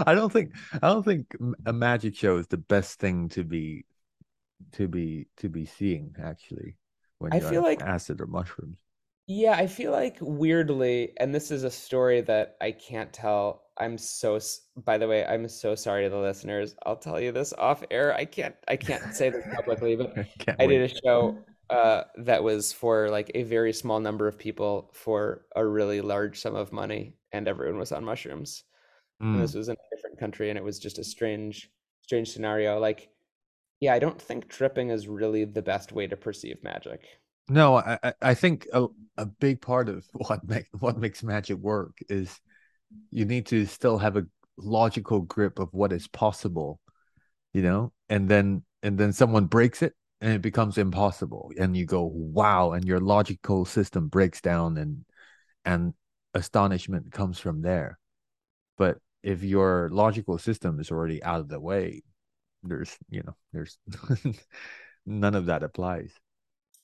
[0.05, 1.35] I don't think I don't think
[1.65, 3.85] a magic show is the best thing to be
[4.73, 6.77] to be to be seeing actually
[7.19, 8.79] when I feel like acid or mushrooms.
[9.27, 13.63] Yeah, I feel like weirdly, and this is a story that I can't tell.
[13.77, 14.39] I'm so,
[14.77, 16.75] by the way, I'm so sorry to the listeners.
[16.85, 18.15] I'll tell you this off air.
[18.15, 21.37] I can't, I can't say this publicly, but I, I did a show
[21.69, 26.39] uh, that was for like a very small number of people for a really large
[26.39, 28.63] sum of money, and everyone was on mushrooms.
[29.21, 29.33] Mm.
[29.33, 29.57] And this mm.
[29.57, 31.69] was in a different country, and it was just a strange,
[32.01, 32.79] strange scenario.
[32.79, 33.09] Like,
[33.79, 37.01] yeah, I don't think tripping is really the best way to perceive magic.
[37.49, 38.87] No, I I think a,
[39.17, 42.39] a big part of what make what makes magic work is
[43.11, 44.25] you need to still have a
[44.57, 46.79] logical grip of what is possible,
[47.53, 51.85] you know, and then and then someone breaks it and it becomes impossible, and you
[51.85, 55.05] go wow, and your logical system breaks down and
[55.65, 55.93] and
[56.33, 57.99] astonishment comes from there.
[58.77, 62.03] But if your logical system is already out of the way,
[62.63, 63.77] there's you know there's
[65.05, 66.11] none of that applies.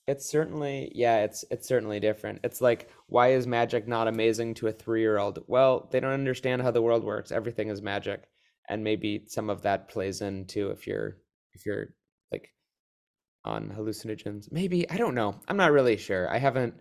[0.06, 2.40] It's certainly yeah, it's it's certainly different.
[2.44, 5.44] It's like why is magic not amazing to a 3-year-old?
[5.46, 7.32] Well, they don't understand how the world works.
[7.32, 8.28] Everything is magic.
[8.68, 11.18] And maybe some of that plays into if you're
[11.52, 11.94] if you're
[12.32, 12.50] like
[13.44, 14.50] on hallucinogens.
[14.50, 15.40] Maybe, I don't know.
[15.48, 16.30] I'm not really sure.
[16.30, 16.74] I haven't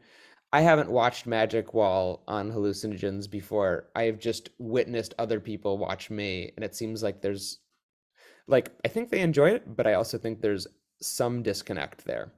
[0.51, 3.89] I haven't watched magic Wall on hallucinogens before.
[3.95, 7.59] I have just witnessed other people watch me and it seems like there's
[8.47, 10.67] like I think they enjoy it, but I also think there's
[11.01, 12.33] some disconnect there.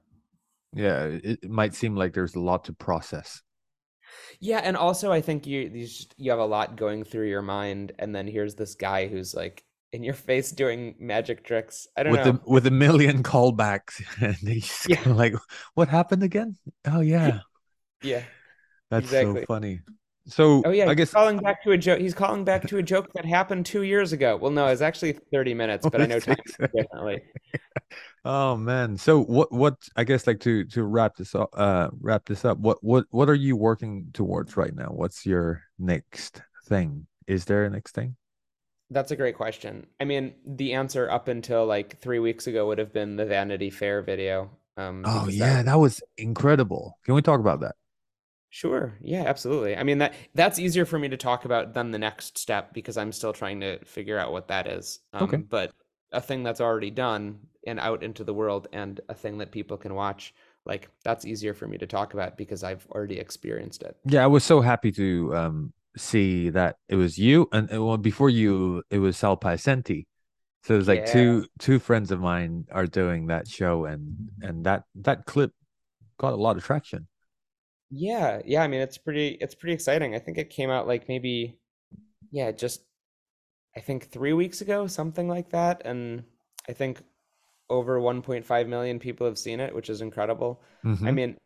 [0.73, 3.41] Yeah, it, it might seem like there's a lot to process.
[4.39, 7.41] Yeah, and also I think you you, just, you have a lot going through your
[7.41, 9.63] mind, and then here's this guy who's like
[9.95, 11.87] in your face doing magic tricks.
[11.95, 15.01] I don't with know the, with a million callbacks, and he's yeah.
[15.07, 15.33] like,
[15.73, 17.39] "What happened again?" Oh yeah,
[18.03, 18.23] yeah,
[18.91, 19.41] that's exactly.
[19.41, 19.79] so funny.
[20.27, 21.99] So oh yeah, I guess calling back to a joke.
[21.99, 24.35] He's calling back to a joke that happened two years ago.
[24.37, 27.21] Well, no, it's actually thirty minutes, but I know time differently.
[28.25, 28.97] Oh man.
[28.97, 32.57] So what what I guess like to to wrap this up uh wrap this up,
[32.57, 34.87] what what what are you working towards right now?
[34.87, 37.05] What's your next thing?
[37.27, 38.15] Is there a next thing?
[38.89, 39.87] That's a great question.
[39.99, 43.69] I mean, the answer up until like 3 weeks ago would have been the Vanity
[43.69, 44.51] Fair video.
[44.77, 46.97] Um Oh yeah, that, that was incredible.
[47.03, 47.75] Can we talk about that?
[48.49, 48.93] Sure.
[49.01, 49.75] Yeah, absolutely.
[49.75, 52.97] I mean that that's easier for me to talk about than the next step because
[52.97, 54.99] I'm still trying to figure out what that is.
[55.13, 55.37] Um, okay.
[55.37, 55.71] But
[56.11, 59.77] a thing that's already done and out into the world and a thing that people
[59.77, 60.33] can watch
[60.65, 63.97] like that's easier for me to talk about because I've already experienced it.
[64.05, 68.29] Yeah, I was so happy to um, see that it was you and well before
[68.29, 70.05] you it was Sal Piacente.
[70.63, 71.05] So it's like yeah.
[71.05, 75.53] two two friends of mine are doing that show and and that that clip
[76.19, 77.07] got a lot of traction.
[77.89, 80.15] Yeah, yeah, I mean it's pretty it's pretty exciting.
[80.15, 81.57] I think it came out like maybe
[82.31, 82.83] yeah, just
[83.75, 86.23] I think 3 weeks ago, something like that, and
[86.69, 87.03] I think
[87.69, 90.61] over 1.5 million people have seen it, which is incredible.
[91.03, 91.37] I hmm mean,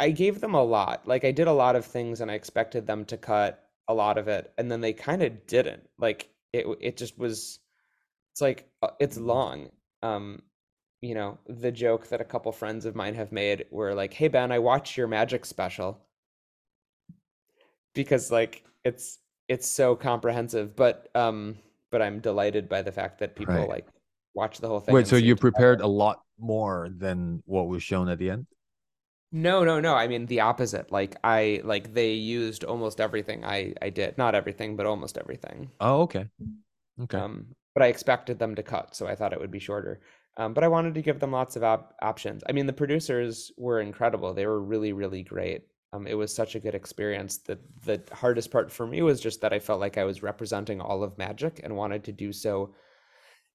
[0.00, 1.06] I gave them a lot.
[1.06, 4.18] Like I did a lot of things and I expected them to cut a lot
[4.18, 5.88] of it, and then they kind of didn't.
[5.98, 7.60] Like it it just was
[8.32, 9.70] it's like uh, it's long.
[10.02, 10.42] Um,
[11.02, 14.28] you know, the joke that a couple friends of mine have made were like, "Hey
[14.28, 16.00] Ben, I watched your Magic special."
[17.94, 21.56] because like it's it's so comprehensive but um
[21.90, 23.68] but i'm delighted by the fact that people Right.
[23.68, 23.86] like
[24.34, 28.08] watch the whole thing Wait, so you prepared a lot more than what was shown
[28.08, 28.46] at the end?
[29.32, 33.72] No no no i mean the opposite like i like they used almost everything i
[33.80, 36.26] i did not everything but almost everything Oh, okay.
[37.00, 37.18] Okay.
[37.18, 40.00] um but i expected them to cut so i thought it would be shorter
[40.36, 43.52] um but i wanted to give them lots of op- options i mean the producers
[43.56, 45.62] were incredible they were really really great
[45.92, 49.40] um it was such a good experience the the hardest part for me was just
[49.40, 52.74] that i felt like i was representing all of magic and wanted to do so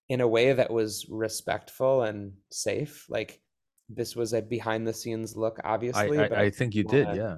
[0.09, 3.05] in a way that was respectful and safe.
[3.09, 3.41] Like
[3.89, 7.05] this was a behind the scenes look, obviously, I but I I think you did,
[7.07, 7.35] wanna, yeah.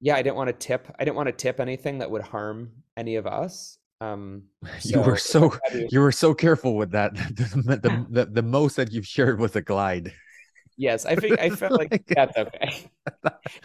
[0.00, 0.88] yeah, I didn't want to tip.
[0.98, 3.78] I didn't want to tip anything that would harm any of us.
[4.00, 4.44] Um,
[4.82, 7.14] You were so if so I had you were so careful with that.
[7.36, 10.12] The, the, the, the most that you've shared was a glide.
[10.76, 12.90] yes, I think I felt like Like- that's okay.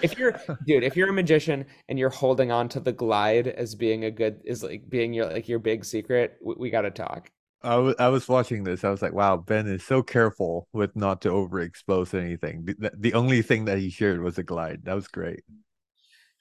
[0.01, 0.33] If you're,
[0.67, 4.11] dude, if you're a magician and you're holding on to the glide as being a
[4.11, 7.29] good, is like being your like your big secret, we, we got to talk.
[7.65, 8.83] I was I was watching this.
[8.83, 12.65] I was like, wow, Ben is so careful with not to overexpose anything.
[12.65, 14.85] The, the only thing that he shared was a glide.
[14.85, 15.43] That was great.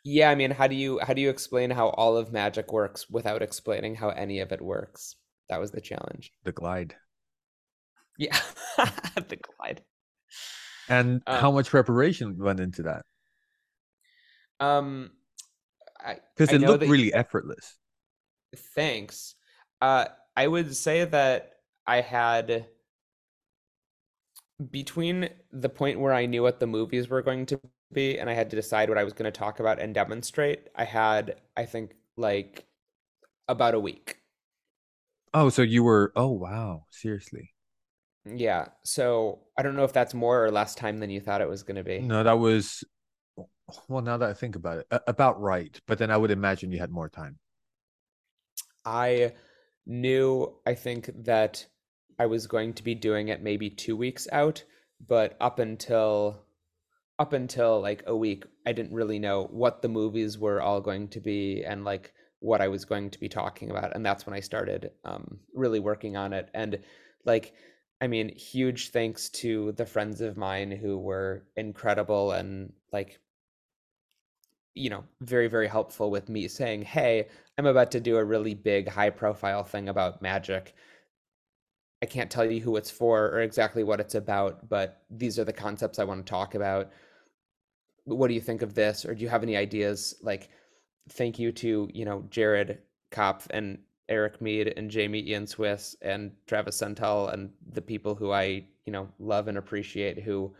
[0.05, 3.09] Yeah, I mean, how do you how do you explain how all of magic works
[3.11, 5.17] without explaining how any of it works?
[5.49, 6.33] That was the challenge.
[6.45, 6.97] The glide.
[8.19, 8.39] Yeah,
[9.17, 9.83] the glide.
[10.89, 13.05] And Um, how much preparation went into that?
[14.61, 15.11] um,
[16.01, 17.77] I Because it looked really effortless.
[18.75, 19.35] Thanks.
[19.81, 20.07] Uh,
[20.37, 21.53] I would say that
[21.87, 22.67] I had
[24.71, 27.61] between the point where I knew what the movies were going to
[27.93, 30.69] be and I had to decide what I was going to talk about and demonstrate.
[30.75, 32.65] I had, I think, like
[33.49, 34.19] about a week.
[35.33, 37.53] Oh, so you were, oh wow, seriously.
[38.25, 38.69] Yeah.
[38.85, 41.63] So I don't know if that's more or less time than you thought it was
[41.63, 41.99] going to be.
[41.99, 42.85] No, that was,
[43.89, 45.79] well, now that I think about it, about right.
[45.87, 47.39] But then I would imagine you had more time.
[48.85, 49.33] I
[49.87, 51.67] knew, I think, that
[52.19, 54.65] I was going to be doing it maybe two weeks out,
[55.07, 56.45] but up until
[57.19, 61.09] up until like a week, I didn't really know what the movies were all going
[61.09, 63.95] to be and like what I was going to be talking about.
[63.95, 66.49] And that's when I started um, really working on it.
[66.55, 66.81] And
[67.25, 67.55] like,
[68.01, 73.21] I mean, huge thanks to the friends of mine who were incredible and like
[74.75, 78.55] you know, very, very helpful with me saying, Hey, I'm about to do a really
[78.55, 80.75] big, high profile thing about magic.
[82.03, 85.45] I can't tell you who it's for or exactly what it's about, but these are
[85.45, 86.91] the concepts I want to talk about.
[88.05, 89.05] What do you think of this?
[89.07, 90.15] Or do you have any ideas?
[90.21, 90.51] Like,
[91.11, 96.33] thank you to, you know, Jared Kopf and Eric Mead and Jamie Ian Swiss and
[96.47, 100.55] Travis Sentel and the people who I, you know, love and appreciate who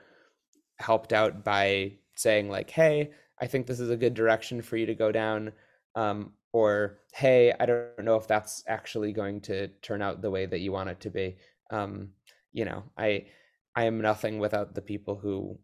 [0.79, 3.11] helped out by saying like, "Hey,
[3.41, 5.53] I think this is a good direction for you to go down,"
[5.95, 10.47] um, or "Hey, I don't know if that's actually going to turn out the way
[10.47, 11.39] that you want it to be."
[11.71, 12.15] Um,
[12.53, 13.29] you know, I
[13.75, 15.61] I am nothing without the people who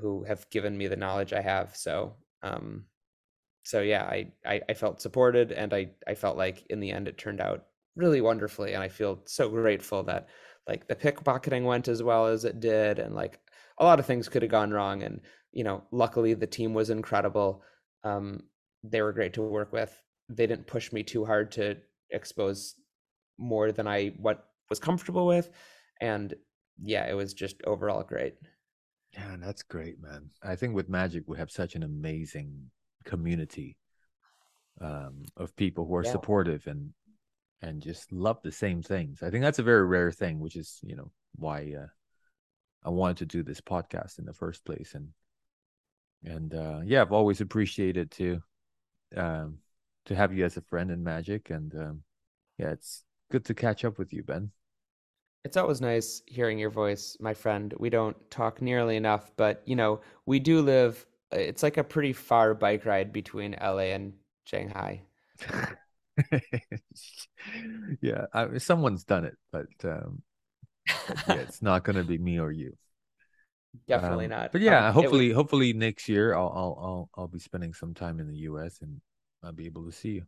[0.00, 1.76] who have given me the knowledge I have.
[1.76, 2.86] So, um,
[3.64, 7.08] so yeah, I, I I felt supported, and I I felt like in the end
[7.08, 10.28] it turned out really wonderfully, and I feel so grateful that
[10.68, 13.40] like the pickpocketing went as well as it did, and like
[13.78, 15.20] a lot of things could have gone wrong, and
[15.52, 17.62] you know, luckily the team was incredible.
[18.02, 18.42] Um,
[18.82, 19.92] they were great to work with.
[20.28, 21.76] They didn't push me too hard to
[22.10, 22.74] expose
[23.38, 25.50] more than I what was comfortable with,
[26.00, 26.34] and
[26.82, 28.34] yeah, it was just overall great.
[29.12, 30.30] Yeah, that's great, man.
[30.42, 32.70] I think with Magic, we have such an amazing
[33.04, 33.76] community
[34.80, 36.12] um, of people who are Yeah.
[36.12, 36.92] supportive and
[37.62, 39.22] and just love the same things.
[39.22, 41.86] I think that's a very rare thing, which is you know why uh,
[42.84, 44.94] I wanted to do this podcast in the first place.
[44.94, 45.08] And
[46.24, 48.42] and uh, yeah, I've always appreciated to
[49.16, 49.58] um,
[50.06, 52.02] to have you as a friend in Magic, and um,
[52.58, 54.50] yeah, it's good to catch up with you, Ben.
[55.44, 57.74] It's always nice hearing your voice, my friend.
[57.78, 62.14] We don't talk nearly enough, but you know, we do live, it's like a pretty
[62.14, 64.14] far bike ride between LA and
[64.46, 65.02] Shanghai.
[68.00, 70.33] yeah, I, someone's done it, but um, but
[71.26, 72.76] yeah, it's not going to be me or you.
[73.86, 74.52] Definitely Um, not.
[74.52, 77.94] but yeah, Um, hopefully, was, hopefully next year I'll I'll I'll I'll be spending some
[77.94, 79.00] time in the US and
[79.42, 80.26] I'll be able to see you.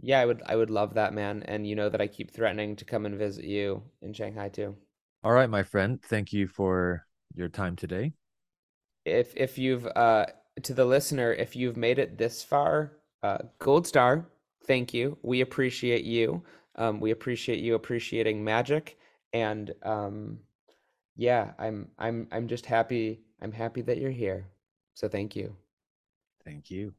[0.00, 1.42] yeah, I would I would love that, man.
[1.42, 4.76] And you know that I keep threatening to come and visit you in Shanghai too.
[5.22, 6.00] All right, my friend.
[6.02, 8.14] Thank you for your time today.
[9.04, 10.26] If if you've uh
[10.62, 12.92] to the listener, if you've made it this far,
[13.22, 14.26] uh gold star,
[14.64, 15.18] thank you.
[15.22, 16.42] We appreciate you.
[16.74, 18.98] Um, we appreciate you appreciating magic
[19.36, 20.40] and um
[21.16, 24.48] yeah, I'm I'm I'm just happy I'm happy that you're here.
[24.94, 25.56] So thank you.
[26.44, 26.94] Thank you.